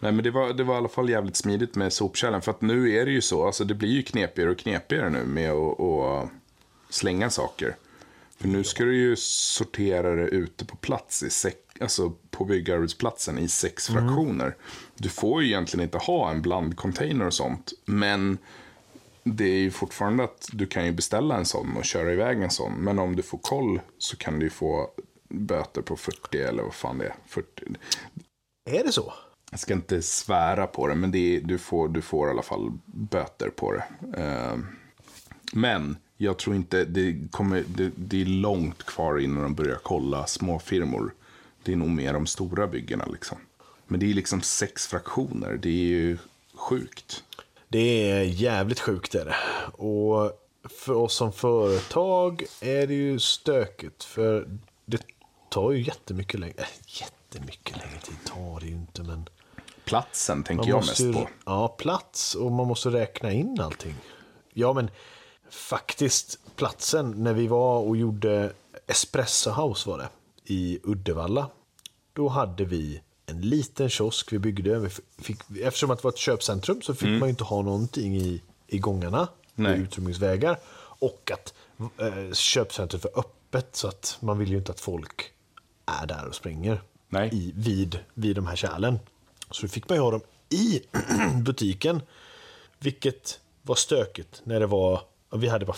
[0.00, 2.42] nej, men det, var, det var i alla fall jävligt smidigt med sopkärlen.
[2.42, 5.24] För att nu är det ju så, alltså det blir ju knepigare och knepigare nu
[5.24, 6.28] med att, att
[6.90, 7.76] slänga saker.
[8.38, 13.38] För nu ska du ju sortera det ute på plats, i sex, alltså på byggarbetsplatsen
[13.38, 14.56] i sex fraktioner.
[14.96, 17.72] Du får ju egentligen inte ha en blandcontainer och sånt.
[17.84, 18.38] Men
[19.24, 22.50] det är ju fortfarande att du kan ju beställa en sån och köra iväg en
[22.50, 22.72] sån.
[22.72, 24.90] Men om du får koll så kan du ju få
[25.28, 27.14] böter på 40 eller vad fan det är.
[27.26, 27.48] 40.
[28.70, 29.12] Är det så?
[29.50, 32.42] Jag ska inte svära på det, men det är, du, får, du får i alla
[32.42, 33.84] fall böter på det.
[34.22, 34.58] Eh,
[35.52, 40.26] men jag tror inte, det, kommer, det, det är långt kvar innan de börjar kolla
[40.26, 41.14] små firmor.
[41.64, 43.38] Det är nog mer de stora byggena liksom.
[43.86, 46.18] Men det är liksom sex fraktioner, det är ju
[46.54, 47.24] sjukt.
[47.68, 49.36] Det är jävligt sjukt är det.
[49.82, 54.04] Och för oss som företag är det ju stökigt.
[54.04, 54.48] För
[54.84, 55.02] det
[55.48, 56.54] tar ju jättemycket längre.
[56.58, 59.02] Äh, jättemycket längre tid tar det ju inte.
[59.02, 59.28] Men
[59.84, 61.28] Platsen tänker jag mest ju, på.
[61.44, 63.94] Ja, plats och man måste räkna in allting.
[64.52, 64.90] Ja, men
[65.50, 68.52] faktiskt platsen när vi var och gjorde
[68.86, 70.08] Espresso House var det.
[70.44, 71.50] I Uddevalla.
[72.12, 74.78] Då hade vi en liten kiosk vi byggde.
[74.78, 74.88] Vi
[75.18, 78.42] fick, eftersom att det var ett köpcentrum så fick man ju inte ha någonting i,
[78.66, 79.28] i gångarna.
[79.54, 79.78] Nej.
[79.78, 80.58] I utrymningsvägar.
[80.98, 81.54] Och att
[82.00, 85.32] eh, köpcentret var öppet så att man vill ju inte att folk
[85.86, 86.82] är där och springer.
[87.08, 87.30] Nej.
[87.32, 88.98] I, vid, vid de här kärlen.
[89.50, 90.82] Så då fick man ju ha dem i
[91.42, 92.02] butiken.
[92.78, 95.00] Vilket var stökigt när det var,
[95.34, 95.76] vi hade bara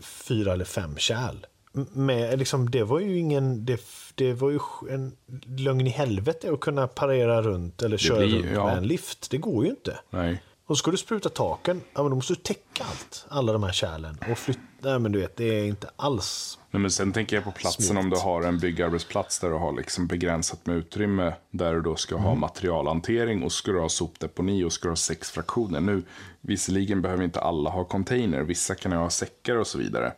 [0.00, 1.46] fyra eller fem kärl.
[1.92, 3.80] Med, liksom, det var ju ingen, det,
[4.14, 4.58] det var ju
[4.90, 5.16] en
[5.58, 8.66] lögn i helvete att kunna parera runt eller köra blir- runt ja.
[8.66, 9.30] med en lift.
[9.30, 9.98] Det går ju inte.
[10.10, 10.42] Nej.
[10.66, 13.26] Och ska du spruta taken, ja men då måste du täcka allt.
[13.28, 14.18] Alla de här kärlen.
[14.30, 17.44] Och flytta, nej men du vet, det är inte alls Nej, men sen tänker jag
[17.44, 21.34] på platsen om du har en byggarbetsplats där du har liksom begränsat med utrymme.
[21.50, 24.96] Där du då ska ha materialhantering och ska du ha sopdeponi och ska du ha
[24.96, 25.80] sex fraktioner.
[25.80, 26.02] Nu,
[26.40, 28.40] visserligen behöver inte alla ha container.
[28.42, 30.12] Vissa kan ju ha säckar och så vidare.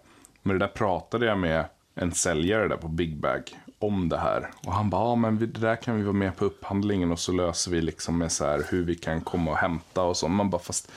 [0.46, 1.64] Men det där pratade jag med
[1.94, 4.50] en säljare där på Big Bag om det här.
[4.66, 7.32] Och han bara, ja men det där kan vi vara med på upphandlingen och så
[7.32, 10.28] löser vi liksom med så här hur vi kan komma och hämta och så.
[10.28, 10.90] Man bara, fast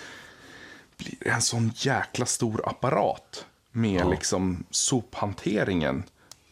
[0.97, 6.03] blir det en sån jäkla stor apparat med liksom sophanteringen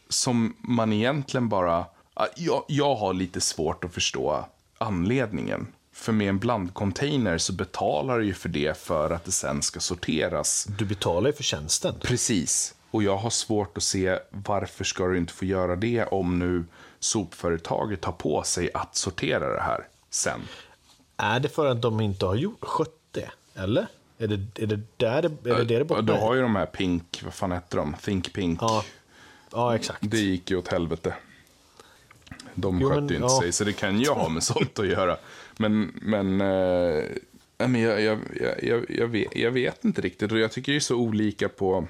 [0.09, 1.85] som man egentligen bara...
[2.15, 4.45] Ja, Jag, jag har lite svårt att förstå
[4.77, 5.67] anledningen.
[5.93, 9.79] För med en blandcontainer så betalar du ju för det för att det sen ska
[9.79, 10.67] sorteras.
[10.77, 11.95] Du betalar ju för tjänsten.
[12.01, 12.74] Precis.
[12.95, 16.65] Och jag har svårt att se varför ska du inte få göra det om nu
[16.99, 20.41] sopföretaget tar på sig att sortera det här sen.
[21.17, 23.29] Är det för att de inte har gjort, skött det?
[23.55, 23.87] Eller?
[24.17, 26.55] Är det, är det där det, är det, det, det bottnar Du har ju de
[26.55, 27.95] här Pink, vad fan heter de?
[28.01, 28.59] Think Pink.
[28.61, 28.83] Ja.
[29.51, 29.99] ja, exakt.
[30.01, 31.13] Det gick ju åt helvete.
[32.53, 33.41] De Jo, skötte men, ju inte ja.
[33.41, 35.17] sig, så det kan ju ha med sånt att göra.
[35.57, 40.31] Men, men, nej, men jag, jag, jag, jag, jag, vet, jag vet inte riktigt.
[40.31, 41.87] Och jag tycker det är så olika på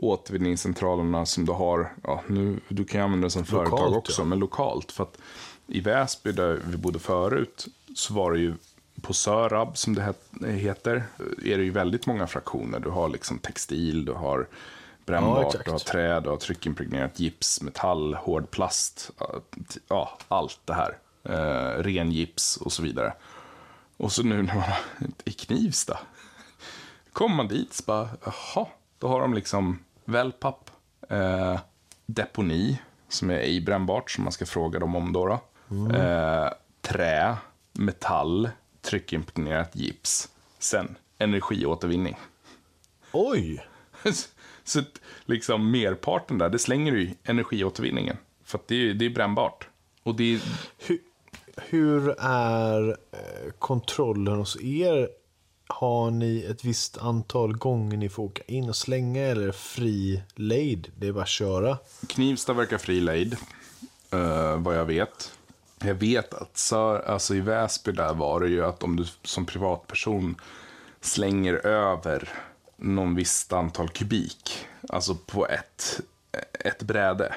[0.00, 1.92] återvinningscentralerna som du har.
[2.04, 4.26] Ja, nu, du kan använda det som företag Lokalt, också, ja.
[4.26, 4.92] men lokalt.
[4.92, 5.18] För att
[5.66, 8.54] i Väsby, där vi bodde förut, så var det ju
[9.02, 11.04] på Sörab, som det het- heter,
[11.44, 12.80] är det ju väldigt många fraktioner.
[12.80, 14.46] Du har liksom textil, du har Ja,
[15.12, 15.64] brännbart, exakt.
[15.64, 19.40] du har trä, du har tryckimpregnerat gips, metall, hård plast, ja,
[19.88, 20.98] ja, allt det här.
[21.24, 23.12] Eh, ren gips och så vidare.
[23.96, 24.64] Och så nu när man
[25.24, 25.98] i Knivsta,
[27.12, 28.66] kommer man dit så bara, jaha,
[28.98, 30.70] då har de liksom wellpapp,
[31.08, 31.60] eh,
[32.06, 32.78] deponi,
[33.08, 35.26] som är ej brännbart, som man ska fråga dem om då.
[35.26, 35.40] då.
[35.96, 37.36] Eh, trä,
[37.72, 38.48] metall,
[38.80, 40.28] tryckimpregnerat gips.
[40.58, 42.16] Sen energiåtervinning.
[43.12, 43.66] Oj!
[44.64, 44.82] Så
[45.24, 48.16] liksom merparten där, det slänger du i energiåtervinningen.
[48.44, 49.68] För att det är, det är brännbart.
[50.02, 50.40] Och det är,
[50.78, 50.98] Hur,
[51.56, 55.08] hur är eh, kontrollen hos er?
[55.72, 60.92] Har ni ett visst antal gånger ni får åka in och slänga eller fri lejd?
[60.96, 61.78] Det är bara att köra.
[62.06, 63.36] Knivsta verkar fri lejd,
[64.10, 65.32] eh, vad jag vet.
[65.78, 69.46] Jag vet att så, alltså i Väsby där var det ju att om du som
[69.46, 70.34] privatperson
[71.00, 72.28] slänger över
[72.76, 76.00] någon visst antal kubik, alltså på ett,
[76.52, 77.34] ett bräde,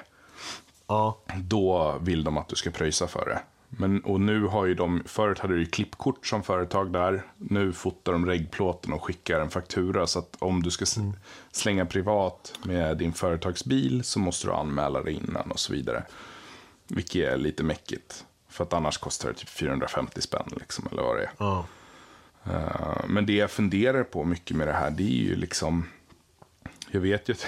[0.87, 3.41] Ja, då vill de att du ska pröjsa för det.
[3.77, 7.23] Men, och nu har ju de, förut hade du klippkort som företag där.
[7.37, 10.07] Nu fotar de reggplåten och skickar en faktura.
[10.07, 10.97] Så att om du ska s-
[11.51, 16.03] slänga privat med din företagsbil så måste du anmäla det innan och så vidare.
[16.87, 18.25] Vilket är lite mäckigt.
[18.49, 21.31] För att annars kostar det typ 450 spänn liksom, eller vad det är.
[21.37, 21.65] ja.
[22.45, 25.85] Eh, Men det jag funderar på mycket med det här, det är ju liksom...
[26.91, 27.47] Jag vet ju att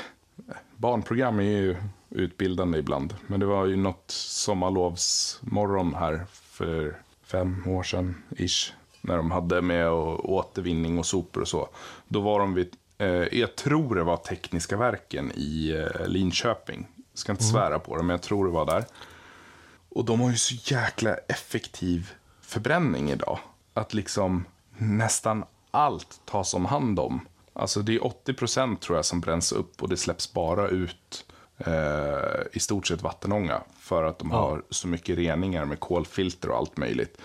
[0.78, 1.76] barnprogram är ju
[2.16, 3.16] utbildande ibland.
[3.28, 8.74] Men det var ju något sommarlovsmorgon här för fem år sedan, ish.
[9.02, 11.70] När de hade med och återvinning och sopor och så.
[12.08, 13.08] Då var de vid, eh,
[13.40, 16.88] jag tror det var Tekniska verken i eh, Linköping.
[17.12, 18.86] Jag ska inte svära på det, men jag tror det var där.
[19.90, 22.12] Och de har ju så jäkla effektiv
[22.42, 23.40] förbränning idag.
[23.74, 24.46] Att liksom
[24.78, 27.28] nästan allt tas om hand om.
[27.54, 31.26] Alltså det är 80% tror jag som bränns upp och det släpps bara ut
[31.58, 33.62] eh, i stort sett vattenånga.
[33.80, 37.18] För att de har så mycket reningar med kolfilter och allt möjligt.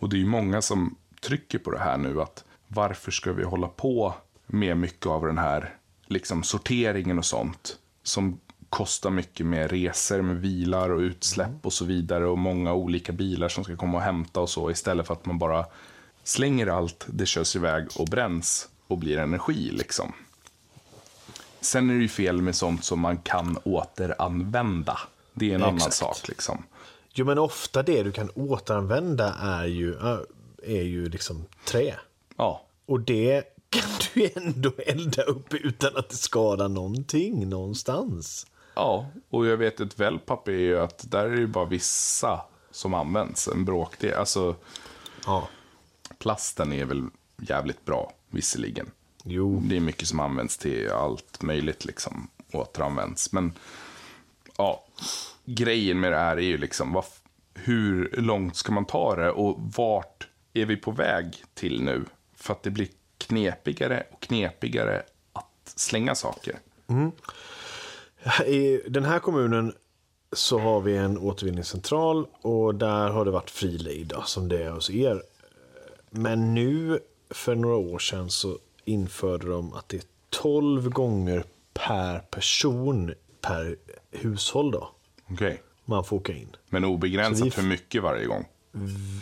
[0.00, 3.44] Och det är ju många som trycker på det här nu att varför ska vi
[3.44, 4.14] hålla på
[4.46, 5.74] med mycket av den här
[6.06, 11.84] liksom sorteringen och sånt som kostar mycket med resor, med vilar och utsläpp och så
[11.84, 15.26] vidare och många olika bilar som ska komma och hämta och så istället för att
[15.26, 15.66] man bara
[16.24, 20.12] slänger allt, det körs iväg och bränns och blir energi liksom.
[21.60, 24.98] Sen är det ju fel med sånt som man kan återanvända.
[25.34, 25.94] Det är en annan Exakt.
[25.96, 26.62] sak liksom.
[27.12, 30.18] Jo, men ofta det du kan återanvända är ju, äh,
[30.62, 31.94] är ju liksom trä.
[32.36, 38.46] Ja, Och det kan du ändå elda upp utan att det skadar någonting någonstans.
[38.74, 39.06] ja.
[39.30, 42.40] och jag vet att wellpapp är ju att där är det ju bara vissa
[42.70, 44.14] som används, en bråkdel.
[44.18, 44.56] Alltså
[45.26, 45.48] Ja.
[46.18, 47.06] plasten är väl
[47.36, 48.90] jävligt bra, visserligen.
[49.24, 49.60] Jo.
[49.64, 53.32] Det är mycket som används till allt möjligt, liksom, återanvänds.
[53.32, 53.52] Men
[54.56, 54.84] ja,
[55.44, 57.04] grejen med det här är ju liksom, vad,
[57.54, 62.04] hur långt ska man ta det och vart är vi på väg till nu?
[62.36, 62.88] För att det blir
[63.18, 65.02] knepigare och knepigare
[65.32, 66.58] att slänga saker.
[68.46, 69.74] I den här kommunen
[70.32, 74.70] så har vi en återvinningscentral och där har det varit fri lejd som det är
[74.70, 75.22] hos er.
[76.10, 76.98] Men nu
[77.30, 78.58] för några år sedan så
[78.88, 83.76] införde de att det är 12 gånger per person per
[84.10, 84.90] hushåll då.
[85.30, 85.62] Okej.
[85.84, 86.56] Man får åka in.
[86.68, 88.44] Men obegränsat för mycket varje gång.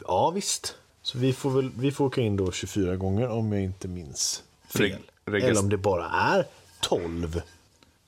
[0.07, 0.75] Ja, visst.
[1.03, 4.43] Så vi får, väl, vi får åka in då 24 gånger om jag inte minns
[4.69, 4.83] fel.
[4.91, 6.47] Reg- regist- Eller om det bara är
[6.81, 7.43] 12.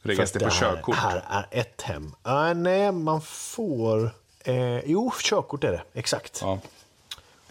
[0.02, 0.94] Reggas det på här, körkort?
[0.96, 2.14] här är ett hem.
[2.22, 4.10] Ah, nej, man får...
[4.40, 5.82] Eh, jo, körkort är det.
[5.94, 6.38] Exakt.
[6.42, 6.60] Ja.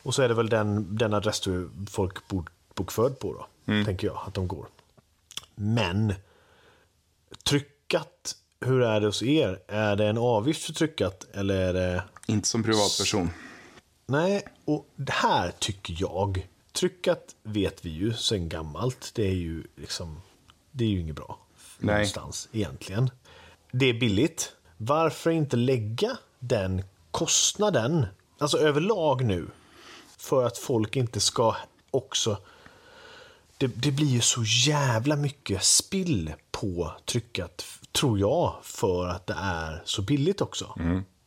[0.03, 2.45] Och så är det väl den, den adress du folk bor
[2.78, 3.48] bokförd på då.
[3.74, 3.86] Mm.
[3.86, 4.68] Tänker jag att de går.
[5.56, 6.14] Men
[7.44, 9.60] tryckat, hur är det hos er?
[9.68, 12.04] Är det en avgift för tryckat eller är det...
[12.26, 13.30] Inte som privatperson.
[14.06, 16.48] Nej, och det här tycker jag.
[16.72, 19.12] Tryckat vet vi ju sen gammalt.
[19.14, 20.22] Det är ju liksom,
[20.72, 21.40] det är ju inget bra.
[21.80, 21.94] Nej.
[21.94, 23.10] Någonstans egentligen.
[23.72, 24.56] Det är billigt.
[24.78, 28.06] Varför inte lägga den kostnaden,
[28.38, 29.48] alltså överlag nu,
[30.18, 31.56] för att folk inte ska
[31.92, 32.38] också...
[33.58, 39.36] Det, det blir ju så jävla mycket spill på tryckat, tror jag, för att det
[39.39, 40.76] är så billigt också.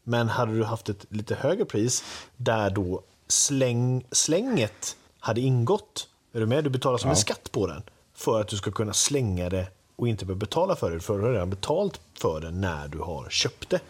[0.03, 2.05] Men hade du haft ett lite högre pris
[2.37, 6.65] där då släng, slänget hade ingått, är du med?
[6.65, 7.83] Du betalar som en skatt på den
[8.15, 9.67] för att du ska kunna slänga det
[9.97, 12.99] och inte behöva betala för det, för du har redan betalt för det när du
[12.99, 13.81] har köpt det.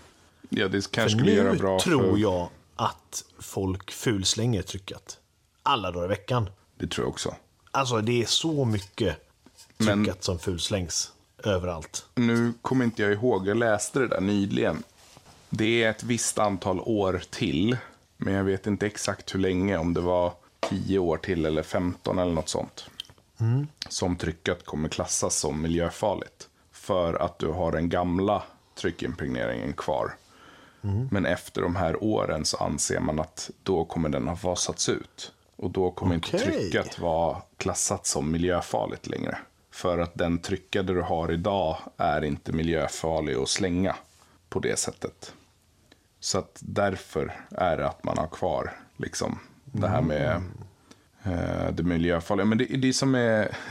[0.48, 2.18] Ja, det kanske För skulle göra nu bra tror för...
[2.18, 5.18] jag att folk fulslänger tryckat.
[5.62, 6.50] Alla dagar i veckan.
[6.78, 7.34] Det tror jag också.
[7.70, 9.16] Alltså det är så mycket
[9.78, 11.12] Men- tryckat som fulslängs
[11.44, 12.06] överallt.
[12.14, 14.82] Nu kommer inte jag ihåg, jag läste det där nyligen.
[15.50, 17.76] Det är ett visst antal år till,
[18.16, 22.18] men jag vet inte exakt hur länge, om det var 10 år till eller 15
[22.18, 22.86] eller något sånt.
[23.88, 26.48] Som trycket kommer klassas som miljöfarligt.
[26.72, 28.42] För att du har den gamla
[28.74, 30.14] tryckimpregneringen kvar.
[31.10, 35.32] Men efter de här åren så anser man att då kommer den ha fasats ut.
[35.60, 36.40] Och då kommer inte Okej.
[36.40, 39.38] trycket vara klassat som miljöfarligt längre.
[39.70, 43.96] För att den tryckade du har idag är inte miljöfarlig att slänga
[44.48, 45.34] på det sättet.
[46.20, 50.42] Så att därför är det att man har kvar liksom, det här med
[51.22, 52.46] eh, det miljöfarliga.
[52.46, 53.56] Men det, det som är...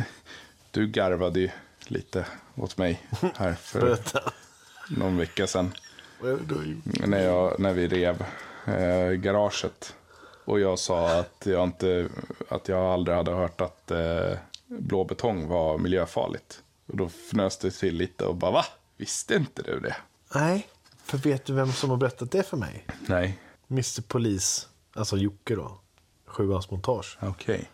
[0.71, 1.49] Du garvade ju
[1.87, 2.25] lite
[2.55, 3.01] åt mig
[3.35, 3.97] här för
[4.89, 5.71] någon vecka sedan.
[6.83, 8.25] När, jag, när vi rev
[8.65, 9.95] eh, garaget.
[10.49, 12.09] Och jag sa att jag, inte,
[12.49, 14.37] att jag aldrig hade hört att eh,
[14.67, 16.63] blå betong var miljöfarligt.
[16.87, 18.65] Och då fnös det till lite och bara va?
[18.97, 19.95] Visste inte du det?
[20.35, 20.67] Nej,
[21.03, 22.85] för vet du vem som har berättat det för mig?
[23.07, 23.39] Nej,
[23.71, 25.79] Mr Polis, alltså Jocke då.
[26.25, 27.17] Sjuans montage.
[27.21, 27.69] okej.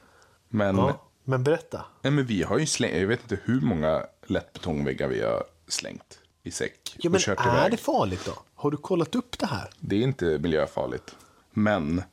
[0.49, 1.85] Men, Ja, men berätta.
[2.01, 6.19] nej, men vi har ju slängt, jag vet inte hur många lättbetongväggar vi har slängt
[6.43, 7.71] i säck Ja, men är iväg.
[7.71, 8.33] det farligt då?
[8.55, 9.69] Har du kollat upp det här?
[9.79, 11.15] Det är inte miljöfarligt.
[11.51, 12.03] Men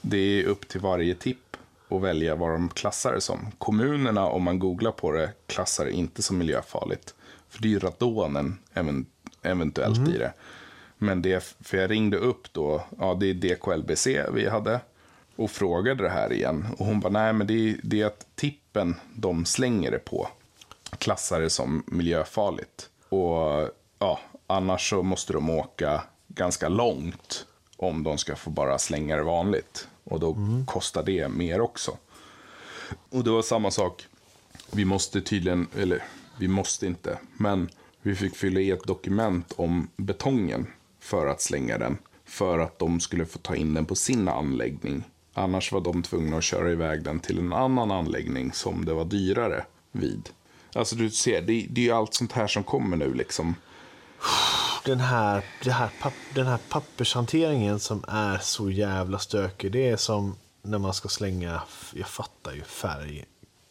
[0.00, 1.56] det är upp till varje tipp
[1.88, 3.50] att välja vad de klassar det som.
[3.58, 7.14] Kommunerna, om man googlar på det, klassar det inte som miljöfarligt.
[7.48, 9.06] För det är ju radonen even,
[9.42, 10.32] eventuellt i det.
[10.98, 14.80] Men det, för jag ringde upp då, ja det är DKLBC vi hade.
[15.36, 16.66] Och frågade det här igen.
[16.78, 20.28] Och hon bara, nej men det är, det är att tippen de slänger det på
[20.98, 22.90] klassar det som miljöfarligt.
[23.08, 27.46] Och ja, annars så måste de åka ganska långt
[27.78, 29.88] om de ska få bara slänga det vanligt.
[30.04, 31.96] Och då kostar det mer också.
[33.10, 34.06] Och det var samma sak.
[34.70, 36.04] Vi måste tydligen, eller
[36.38, 37.68] vi måste inte, men
[38.02, 40.66] vi fick fylla i ett dokument om betongen
[41.00, 41.98] för att slänga den.
[42.24, 45.04] För att de skulle få ta in den på sin anläggning.
[45.34, 49.04] Annars var de tvungna att köra iväg den till en annan anläggning som det var
[49.04, 50.28] dyrare vid.
[50.74, 53.54] Alltså du ser, det, det är ju allt sånt här som kommer nu liksom.
[54.88, 59.72] Den här, det här papp, den här pappershanteringen som är så jävla stökig.
[59.72, 61.62] Det är som när man ska slänga,
[61.94, 63.24] jag fattar ju färg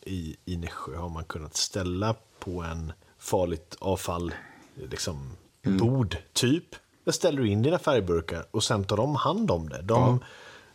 [0.05, 4.34] i, i Nässjö har man kunnat ställa på en farligt avfall,
[4.76, 5.32] liksom
[5.63, 6.76] bord, typ.
[7.03, 9.82] Där ställer du in dina färgburkar och sen tar de hand om det.
[9.82, 10.24] De,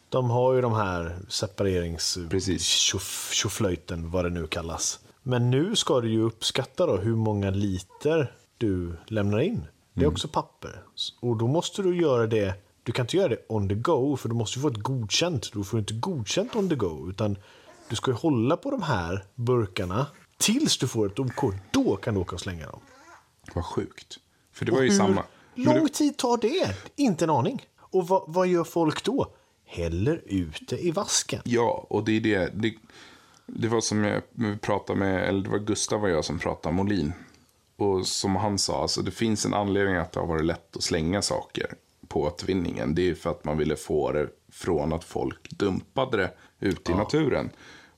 [0.09, 2.19] de har ju de här separerings...
[2.31, 2.63] Precis.
[2.63, 5.01] tjoff- tjoflöjten, vad det nu kallas.
[5.23, 9.67] Men nu ska du ju uppskatta då hur många liter du lämnar in.
[9.95, 10.83] Det är också papper.
[11.21, 14.29] Och då måste du göra det, du kan inte göra det on the go, för
[14.29, 15.53] du måste få ett godkänt.
[15.53, 17.39] Du får inte godkänt on the go, utan
[17.89, 20.07] du ska ju hålla på de här burkarna
[20.39, 21.55] tills du får ett OK.
[21.71, 22.81] Då kan du åka och slänga dem.
[23.55, 24.19] Vad sjukt.
[24.53, 25.25] För det var ju Hur samma.
[25.55, 26.77] Lång tid tar det?
[26.97, 27.67] Inte en aning.
[27.79, 29.35] Och vad, vad gör folk då?
[29.65, 31.43] Häller ut det i vasken.
[31.45, 32.53] Ja, och det är det.
[32.55, 32.75] Det,
[33.47, 34.23] det var som jag
[34.61, 37.13] pratade med, eller det var Gustav och jag som pratade med Molin.
[37.83, 40.83] Och som han sa, alltså det finns en anledning att det har varit lätt att
[40.83, 41.75] slänga saker
[42.09, 42.95] på återvinningen.
[42.95, 46.31] Det är för att man ville få det från att folk dumpade det
[46.61, 47.51] ute i naturen.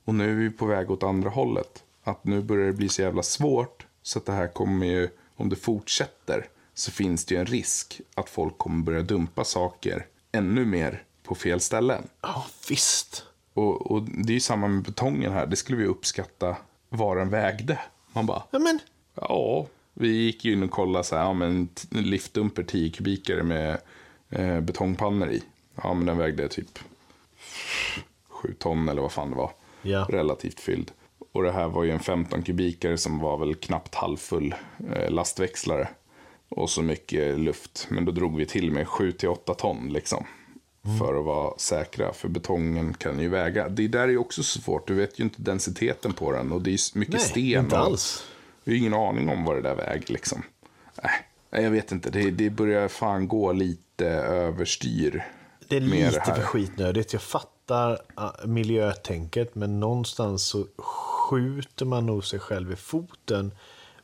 [0.05, 1.83] Och nu är vi på väg åt andra hållet.
[2.03, 3.85] Att nu börjar det bli så jävla svårt.
[4.01, 8.01] Så att det här kommer ju, om det fortsätter, så finns det ju en risk
[8.15, 12.07] att folk kommer börja dumpa saker ännu mer på fel ställen.
[12.21, 13.23] Ja, visst.
[13.53, 15.45] Och, och det är ju samma med betongen här.
[15.45, 16.55] Det skulle vi uppskatta
[16.89, 17.79] vad den vägde.
[18.13, 18.79] Man bara, Ja, men
[19.15, 19.67] ja,
[19.97, 23.77] vi gick ju in och kollade så här, ja men liftdumper 10 kubikare med
[24.29, 25.43] eh, betongpannor i.
[25.83, 26.79] Ja men den vägde typ
[28.29, 29.51] 7 ton eller vad fan det var.
[29.81, 30.07] Ja.
[30.09, 30.91] Relativt fylld.
[31.31, 34.55] Och det här var ju en 15 kubikare som var väl knappt halvfull
[34.93, 35.87] eh, lastväxlare.
[36.49, 37.87] Och så mycket luft.
[37.89, 40.25] Men då drog vi till med 7-8 ton liksom.
[40.99, 42.13] För att vara säkra.
[42.13, 43.69] För betongen kan ju väga.
[43.69, 44.87] Det där är ju också så svårt.
[44.87, 46.51] Du vet ju inte densiteten på den.
[46.51, 47.63] Och det är ju mycket nej, sten.
[47.63, 48.25] inte alls.
[48.65, 50.43] Vi har ingen aning om vad det där väger liksom.
[51.03, 51.09] Äh,
[51.49, 52.09] nej, jag vet inte.
[52.09, 55.25] Det, det börjar fan gå lite överstyr.
[55.67, 57.13] Det är lite det för skitnödigt.
[57.13, 63.51] Jag fattar uh, miljötänket, men någonstans så skjuter man nog sig själv i foten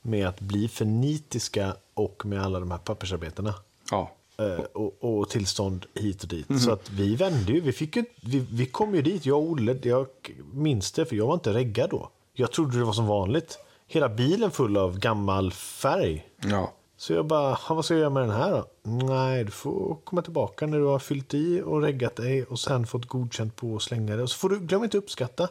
[0.01, 3.53] med att bli för nitiska och med alla de här pappersarbetena.
[3.91, 6.49] Ja, Eh, och, och tillstånd hit och dit.
[6.49, 6.59] Mhm.
[6.59, 7.62] Så att vi vände ju.
[7.62, 9.80] Vi, fick ju vi, vi kom ju dit, jag och Olle.
[9.84, 10.07] Jag
[10.53, 12.09] minns det, för jag var inte reggad då.
[12.34, 13.59] Jag trodde det var som vanligt.
[13.93, 16.27] Hela bilen full av gammal färg.
[16.43, 16.73] ja.
[16.97, 18.67] Så jag bara, "Ha, vad ska jag göra med den här då?
[18.83, 22.87] Nej, du får komma tillbaka när du har fyllt i och reggat dig och sen
[22.87, 24.23] fått godkänt på att slänga det.
[24.23, 25.47] Och så får du, glöm inte uppskatta.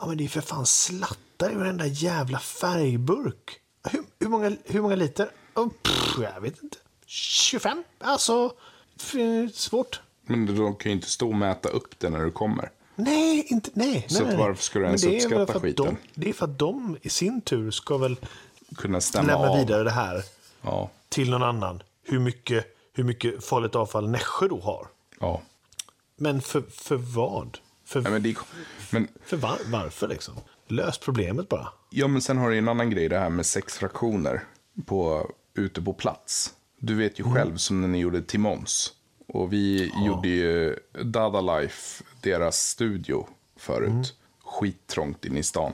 [0.00, 3.50] Ja, men det är för fan slattar i varenda jävla färgburk.
[3.90, 5.28] Hur, hur, många, hur många liter?
[5.54, 6.76] Oh, pff, jag vet inte.
[7.06, 7.84] 25?
[8.00, 8.52] Alltså,
[9.54, 10.00] svårt.
[10.26, 12.70] Men de kan ju inte stå och mäta upp det när du kommer.
[12.96, 14.06] Nej, inte, nej.
[14.08, 15.86] Så nej, varför ska du ens det uppskatta för att skiten?
[15.86, 18.16] De, det är för att de i sin tur ska väl
[18.76, 19.58] Kunna stämma lämna av.
[19.58, 20.22] vidare det här
[20.62, 21.82] Ja, till någon annan.
[22.04, 24.86] Hur mycket, hur mycket farligt avfall Nässjö då har.
[25.20, 25.42] ja.
[26.16, 27.58] Men för, för vad?
[27.84, 28.36] För, Nej, men, det,
[28.90, 30.34] men, för var, varför liksom?
[30.68, 31.68] Lös problemet bara.
[31.90, 34.44] ja, men sen har du en annan grej, det här med sex fraktioner
[34.86, 36.54] på, ute på plats.
[36.78, 38.92] Du vet ju själv som när ni gjorde Timons.
[39.32, 43.26] Och vi gjorde ju Dada Life, deras studio
[43.56, 44.14] förut.
[44.44, 45.72] Skittrångt inne i stan.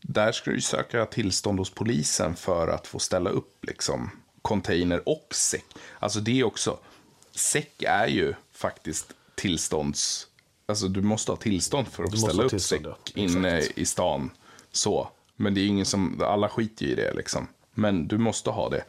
[0.00, 4.10] Där ska du söka tillstånd hos polisen för att få ställa upp liksom
[4.42, 5.64] container och säck.
[5.98, 6.78] Alltså det är också,
[7.34, 10.26] säck är ju faktiskt tillstånds...
[10.66, 12.96] Alltså du måste ha tillstånd för att Du ställa upp säck ja.
[13.14, 14.30] inne i stan.
[14.72, 15.08] Så.
[15.36, 17.46] Men det är ingen som, alla skiter ju i det liksom.
[17.74, 18.84] Men du måste ha det.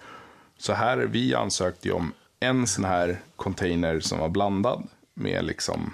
[0.57, 5.93] Så här, vi ansökte ju om en sån här container som var blandad med liksom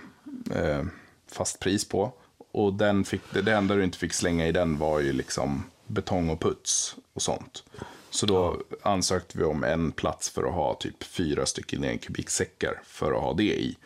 [0.56, 0.84] eh,
[1.32, 2.14] fast pris på.
[2.52, 6.30] Och den fick, det, enda du inte fick slänga i den var ju liksom betong
[6.30, 7.64] och puts och sånt.
[8.10, 12.82] Så då ansökte vi om en plats för att ha typ fyra stycken en kubiksäckar
[12.86, 13.78] för att ha det i.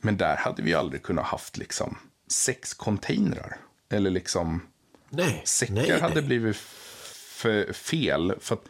[0.00, 3.56] Men där hade vi aldrig kunnat haft liksom sex containrar.
[3.88, 4.60] Eller liksom
[5.08, 5.42] Nej.
[5.44, 6.24] säckar nej, hade nej.
[6.24, 8.34] blivit för fel.
[8.40, 8.64] För att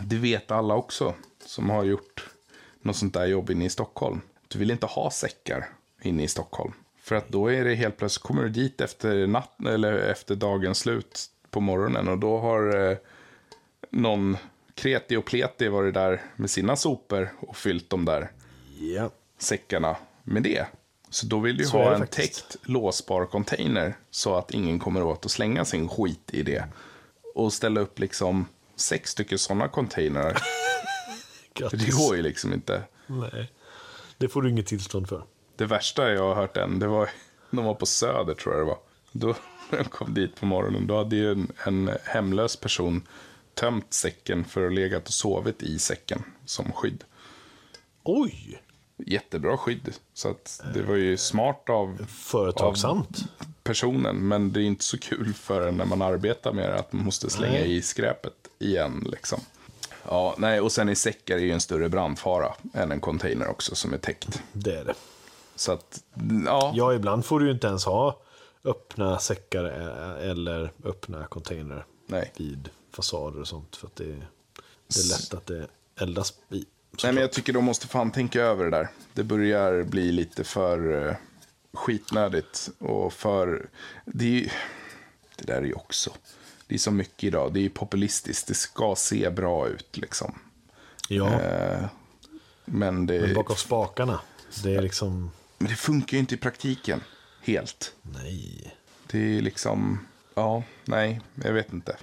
[0.00, 1.14] det vet alla också
[1.46, 2.26] som har gjort
[2.82, 4.20] något sånt där jobb inne i Stockholm.
[4.48, 5.68] Du vill inte ha säckar
[6.02, 6.72] inne i Stockholm.
[7.00, 10.78] För att då är det helt plötsligt, kommer du dit efter, natt, eller efter dagens
[10.78, 12.96] slut på morgonen och då har eh,
[13.90, 14.36] någon
[14.74, 18.30] kreti och pleti varit där med sina sopor och fyllt de där
[18.78, 19.10] Ja.
[19.38, 20.66] säckarna med det.
[21.10, 22.50] Så då vill du Så ha en faktiskt.
[22.50, 26.64] täckt låsbar container så att ingen kommer åt att slänga sin skit i det.
[27.34, 30.38] Och ställa upp liksom sex stycken sådana containrar.
[31.54, 31.84] Grattis.
[31.86, 32.82] det går ju liksom inte.
[33.06, 33.52] Nej.
[34.18, 35.24] Det får du inget tillstånd för.
[35.56, 37.10] Det värsta jag har hört än, det var
[37.50, 38.78] de var på Söder tror jag det var.
[39.12, 39.26] Då
[39.70, 43.02] när de kom dit på morgonen, då hade ju en, en hemlös person
[43.54, 47.04] tömt säcken för att legat och sovit i säcken som skydd.
[48.02, 48.62] Oj!
[48.96, 49.94] Jättebra skydd.
[50.14, 53.24] Så att det var ju smart av Företagsamt.
[53.62, 54.28] personen.
[54.28, 57.04] Men det är inte så kul för en när man arbetar med det att man
[57.04, 57.76] måste slänga Nej.
[57.76, 59.06] i skräpet igen.
[59.10, 59.40] Liksom.
[60.08, 63.74] Ja, nej, och sen i säckar är ju en större brandfara än en container också
[63.74, 64.42] som är täckt.
[64.52, 64.94] Det är det.
[65.56, 66.02] Så att,
[66.46, 66.72] ja.
[66.74, 68.20] Ja, ibland får du ju inte ens ha
[68.64, 72.32] öppna säckar eh, eller öppna container Nej.
[72.36, 73.76] vid fasader och sånt.
[73.76, 76.64] För att det, det är lätt att det eldas i.
[77.02, 78.88] Nej, men jag tycker de måste fan tänka över det där.
[79.12, 81.14] Det börjar bli lite för uh,
[81.72, 82.70] skitnödigt.
[82.78, 83.68] Och för...
[84.04, 84.50] Det, är, ju-
[85.36, 86.10] det där är ju också...
[86.66, 87.52] Det är så mycket idag.
[87.54, 88.48] Det är populistiskt.
[88.48, 90.38] Det ska se bra ut liksom.
[91.08, 91.84] Ja, Eh,
[92.64, 94.20] men, det, men bakom spakarna.
[94.62, 95.30] Det är liksom...
[95.58, 97.00] men det funkar ju inte i praktiken.
[97.42, 97.94] Helt.
[98.02, 98.74] Nej.
[99.06, 100.06] Det är liksom...
[100.34, 101.96] Ja, nej, jag vet inte.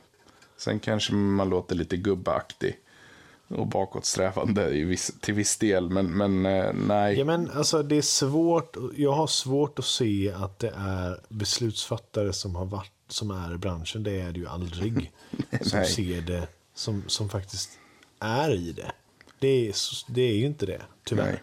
[0.57, 2.77] Sen kanske man låter lite gubbaktig.
[3.47, 5.89] och bakåtsträvande viss, till viss del.
[5.89, 7.19] Men, men eh, nej.
[7.19, 8.77] Ja, men alltså det är svårt.
[8.95, 13.57] Jag har svårt att se att det är beslutsfattare som har varit som är i
[13.57, 14.03] branschen.
[14.03, 15.11] Det är det ju aldrig.
[15.61, 17.79] som ser det, som, som faktiskt
[18.19, 18.91] är i det.
[19.39, 19.75] Det är,
[20.07, 21.25] det är ju inte det, tyvärr.
[21.25, 21.41] Nej.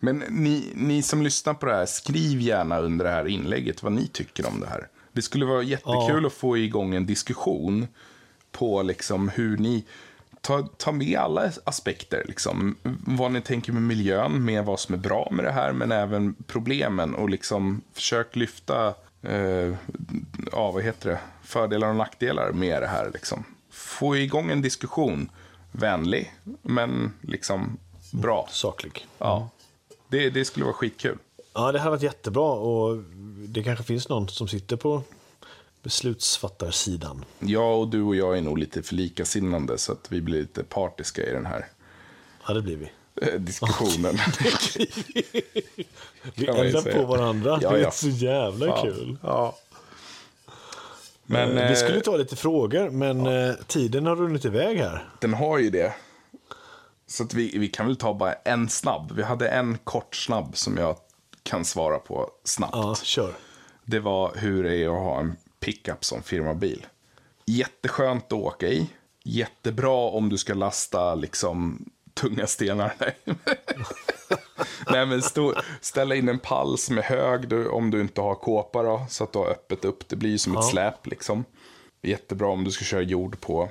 [0.00, 3.92] Men ni, ni som lyssnar på det här, skriv gärna under det här inlägget vad
[3.92, 4.88] ni tycker om det här.
[5.12, 6.26] Det skulle vara jättekul Ja.
[6.26, 7.88] att få igång en diskussion
[8.52, 9.84] på liksom hur ni
[10.44, 12.24] tar ta med alla aspekter.
[12.28, 12.76] Liksom.
[13.06, 16.34] Vad ni tänker med miljön, med vad som är bra med det här, men även
[16.46, 19.74] problemen och liksom försök lyfta eh,
[20.52, 21.18] ja, vad heter det?
[21.42, 23.10] fördelar och nackdelar med det här.
[23.14, 23.44] Liksom.
[23.70, 25.30] Få igång en diskussion.
[25.72, 27.78] Vänlig, men liksom
[28.12, 28.48] bra.
[28.50, 29.06] Saklig.
[29.18, 29.48] Ja.
[30.08, 31.18] Det, det skulle vara skitkul.
[31.54, 32.52] Ja, det hade varit jättebra.
[32.52, 32.96] Och
[33.48, 35.02] det kanske finns någon som sitter på
[35.84, 37.24] beslutsfattarsidan.
[37.38, 40.64] Jag och du och jag är nog lite för likasinnande så att vi blir lite
[40.64, 41.66] partiska i den här
[42.48, 42.90] Ja, det blir vi.
[43.22, 44.18] eh, diskussionen.
[46.34, 47.58] Vi eldar på varandra.
[47.62, 47.90] Ja, det är ja.
[47.90, 48.82] så jävla Ja.
[48.82, 49.16] kul.
[49.22, 49.56] Ja.
[51.26, 55.08] Men Men, vi eh, skulle ta lite frågor, men eh, tiden har runnit iväg här.
[55.20, 55.94] den har ju det.
[57.06, 59.12] Så att vi, vi kan väl ta bara en snabb.
[59.16, 60.96] Vi hade en kort snabb som jag
[61.42, 62.72] kan svara på snabbt.
[62.76, 63.32] Ja, kör.
[63.84, 66.86] Det var hur det är att ha en pickup som firmabil.
[67.46, 68.86] Jätteskönt att åka i.
[69.24, 71.84] Jättebra om du ska lasta liksom
[72.14, 72.94] tunga stenar.
[72.98, 73.16] Nej,
[74.90, 78.34] Nej men stå, ställa in en pall som är hög du, om du inte har
[78.34, 80.08] kåpa då, så att du har öppet upp.
[80.08, 81.44] Det blir ju som ett släp liksom.
[82.02, 83.68] Jättebra om du ska köra jord på.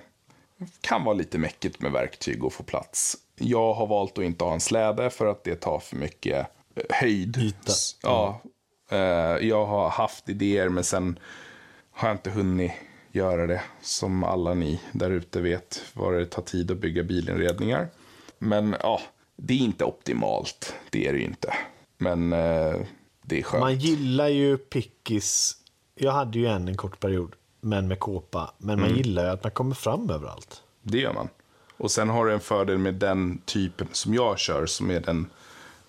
[0.81, 3.17] Kan vara lite mäckigt med verktyg och få plats.
[3.35, 6.83] Jag har valt att inte ha en släde för att det tar för mycket eh,
[6.89, 7.37] höjd.
[7.37, 7.73] Yta.
[8.03, 8.41] Ja.
[8.89, 8.97] Eh,
[9.47, 11.19] Jag har haft idéer men sen
[11.93, 12.71] har jag inte hunnit
[13.11, 13.61] göra det.
[13.81, 17.87] Som alla ni där ute vet vad det tar tid att bygga bilinredningar.
[18.39, 19.01] Men ja,
[19.35, 20.75] det är inte optimalt.
[20.89, 21.53] Det är det ju inte.
[21.97, 22.75] Men eh,
[23.21, 23.61] det är skönt.
[23.61, 25.57] Man gillar ju pickis.
[25.95, 28.53] Jag hade ju en en kort period, men med kåpa.
[28.57, 28.89] Men Mm.
[28.89, 30.61] man gillar ju att man kommer fram överallt.
[30.81, 31.29] Det gör man.
[31.77, 35.29] Och sen har du en fördel med den typen som jag kör, som är den,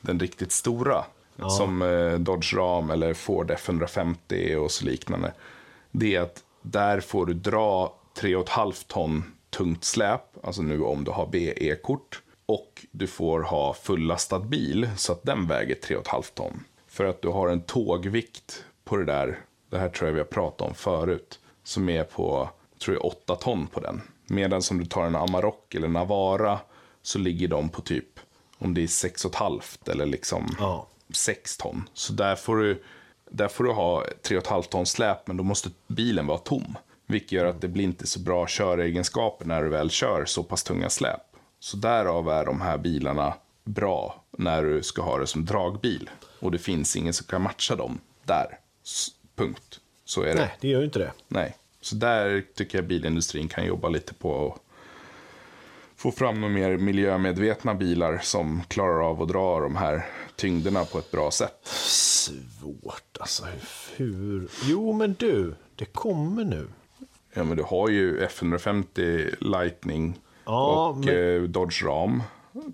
[0.01, 1.05] den riktigt stora.
[1.49, 5.33] Som eh, Dodge Ram eller Ford F150 och så liknande.
[5.97, 11.11] Det är att där får du dra 3,5 ton tungt släp, alltså nu om du
[11.11, 12.23] har BE-kort.
[12.47, 16.65] Och du får ha fullastad bil så att den väger 3,5 ton.
[16.87, 19.39] För att du har en tågvikt på det där,
[19.71, 22.51] det här tror jag vi har pratat om förut, som är på,
[22.85, 24.01] tror jag 8 ton på den.
[24.27, 26.59] Medan om du tar en Amarok eller Navara
[27.03, 28.21] så ligger de på typ,
[28.59, 30.87] om det är 6,5 eller liksom Ja.
[31.15, 31.89] 6 ton.
[31.95, 32.83] Så där får du,
[33.35, 36.77] där får du ha 3,5 ton släp, men då måste bilen vara tom.
[37.07, 40.65] Vilket gör att det blir inte så bra köregenskaper när du väl kör så pass
[40.65, 41.21] tunga släp.
[41.61, 46.11] Så därav är de här bilarna bra när du ska ha det som dragbil.
[46.41, 48.59] Och det finns ingen som kan matcha dem där.
[49.37, 49.81] Punkt.
[50.05, 50.35] Så är det.
[50.35, 51.13] Nej, det gör ju inte det.
[51.29, 51.57] Nej.
[51.81, 54.61] Så där tycker jag bilindustrin kan jobba lite på att
[56.05, 60.99] få fram några mer miljömedvetna bilar som klarar av att dra de här tyngderna på
[60.99, 61.61] ett bra sätt.
[61.65, 63.45] Svårt alltså.
[63.97, 64.49] Hur?
[64.65, 65.55] Jo, men du.
[65.77, 66.69] Det kommer nu.
[67.35, 72.23] Ja, men du har ju F150 Lightning Ja, och men- eh, Dodge Ram.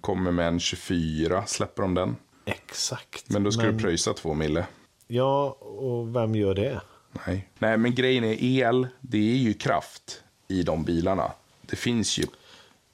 [0.01, 2.17] Kommer med en 24, släpper de den.
[2.45, 3.29] Exakt.
[3.31, 4.67] Men då ska du pröjsa två mille.
[5.07, 6.81] Ja, och vem gör det?
[7.27, 7.49] Nej.
[7.59, 11.33] Nej, men grejen är el, det är ju kraft i de bilarna.
[11.63, 12.25] Det finns ju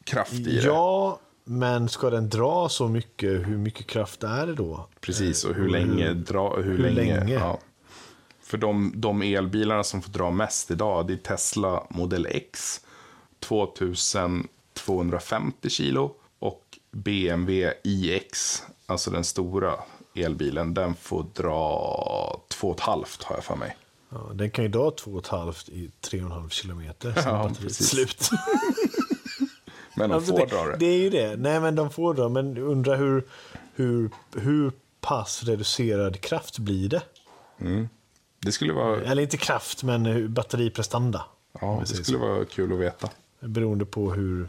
[0.07, 0.51] kraft i det.
[0.67, 4.87] Ja, men ska den dra så mycket, hur mycket kraft är det då?
[5.01, 6.13] Precis, och hur Och länge?
[6.15, 6.95] Dra, hur, hur länge?
[7.21, 7.35] länge?
[7.35, 7.59] Ja.
[8.43, 12.81] För de, de elbilarna som får dra mest idag, det är Tesla Model X,
[13.41, 16.15] 2250 kilo.
[16.39, 19.75] Och BMW iX, alltså den stora
[20.15, 23.77] elbilen, den får dra 2,5 har jag för mig.
[24.09, 27.13] Ja, den kan ju dra 2,5 i 3,5 kilometer.
[27.13, 27.89] Sen Ja, precis.
[27.89, 28.31] slut.
[29.97, 30.77] Men de Alltså, får det, det.
[30.79, 31.37] det är ju det.
[31.37, 32.29] Nej, men de får dra.
[32.29, 33.25] Men undrar hur,
[33.75, 37.03] hur, hur pass reducerad kraft blir det?
[38.39, 41.25] Det skulle vara, Eller inte kraft, men batteriprestanda.
[41.61, 43.11] ja, det skulle vara kul att veta.
[43.41, 44.49] Beroende på hur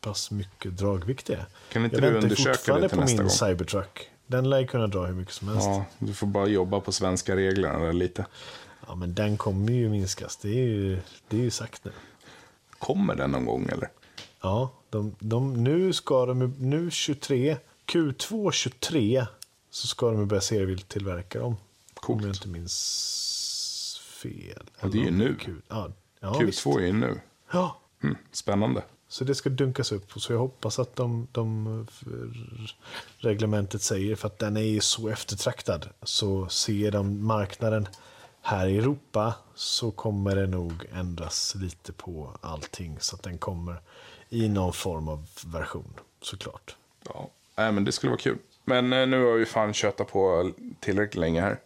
[0.00, 1.44] pass mycket dragvikt det är.
[1.72, 3.30] Kan inte jag du väntar undersöka fortfarande det till på nästa min gång?
[3.30, 4.10] Cybertruck.
[4.26, 5.64] Den lär ju kunna dra hur mycket som helst.
[5.66, 5.74] Ja.
[5.98, 8.26] Ja, du får bara jobba på svenska reglerna lite.
[8.96, 10.36] men den kommer ju minskas.
[10.36, 10.98] Det är ju,
[11.28, 11.90] det är ju sagt nu.
[12.78, 13.88] Kommer den någon gång eller?
[14.44, 19.26] Ja, de, de, nu ska de nu 23, Q2 23
[19.70, 21.56] så ska de börja serietillverka dem.
[21.94, 22.20] Coolt.
[22.22, 24.62] Om jag inte minns fel.
[24.80, 25.36] Och det är ju nu.
[25.40, 25.90] Q, ja,
[26.20, 26.64] ja, visst.
[26.66, 27.20] Q2 är ju nu.
[27.52, 28.82] Ja, Mm, spännande.
[29.08, 30.12] så det ska dunkas upp.
[30.12, 32.74] Så jag hoppas att de, de för-
[33.18, 35.88] reglementet säger, för att den är ju så eftertraktad.
[36.02, 37.88] Så ser de marknaden
[38.42, 42.96] här i Europa så kommer det nog ändras lite på allting.
[43.00, 43.80] Så att den kommer
[44.34, 46.76] i någon form av version, såklart.
[47.08, 48.38] Ja, nej, men det skulle vara kul.
[48.64, 51.58] Men eh, nu har vi fan köttat på tillräckligt länge här.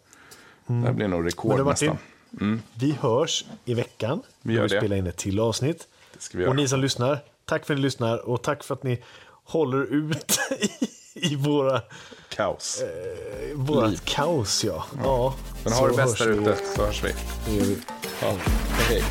[0.67, 1.89] Det här blir nog rekord Men Martin,
[2.31, 2.61] nästan.
[2.73, 4.21] vi hörs i veckan.
[4.41, 4.77] Vi gör vi det.
[4.79, 5.87] spelar in ett till avsnitt.
[6.13, 6.53] Det ska vi Och göra.
[6.55, 9.03] ni som lyssnar, tack för att ni lyssnar och tack för att ni
[9.43, 10.69] håller ut i,
[11.31, 11.81] i våra,
[12.29, 12.81] Kaos.
[12.81, 14.63] eh, vårat kaos.
[14.63, 14.85] Ja.
[15.03, 15.35] Ja.
[15.63, 17.13] Men så ha det bäst där ute så hörs vi.
[17.45, 17.77] Det gör vi.
[18.21, 18.35] Ja.
[18.71, 19.03] Hej.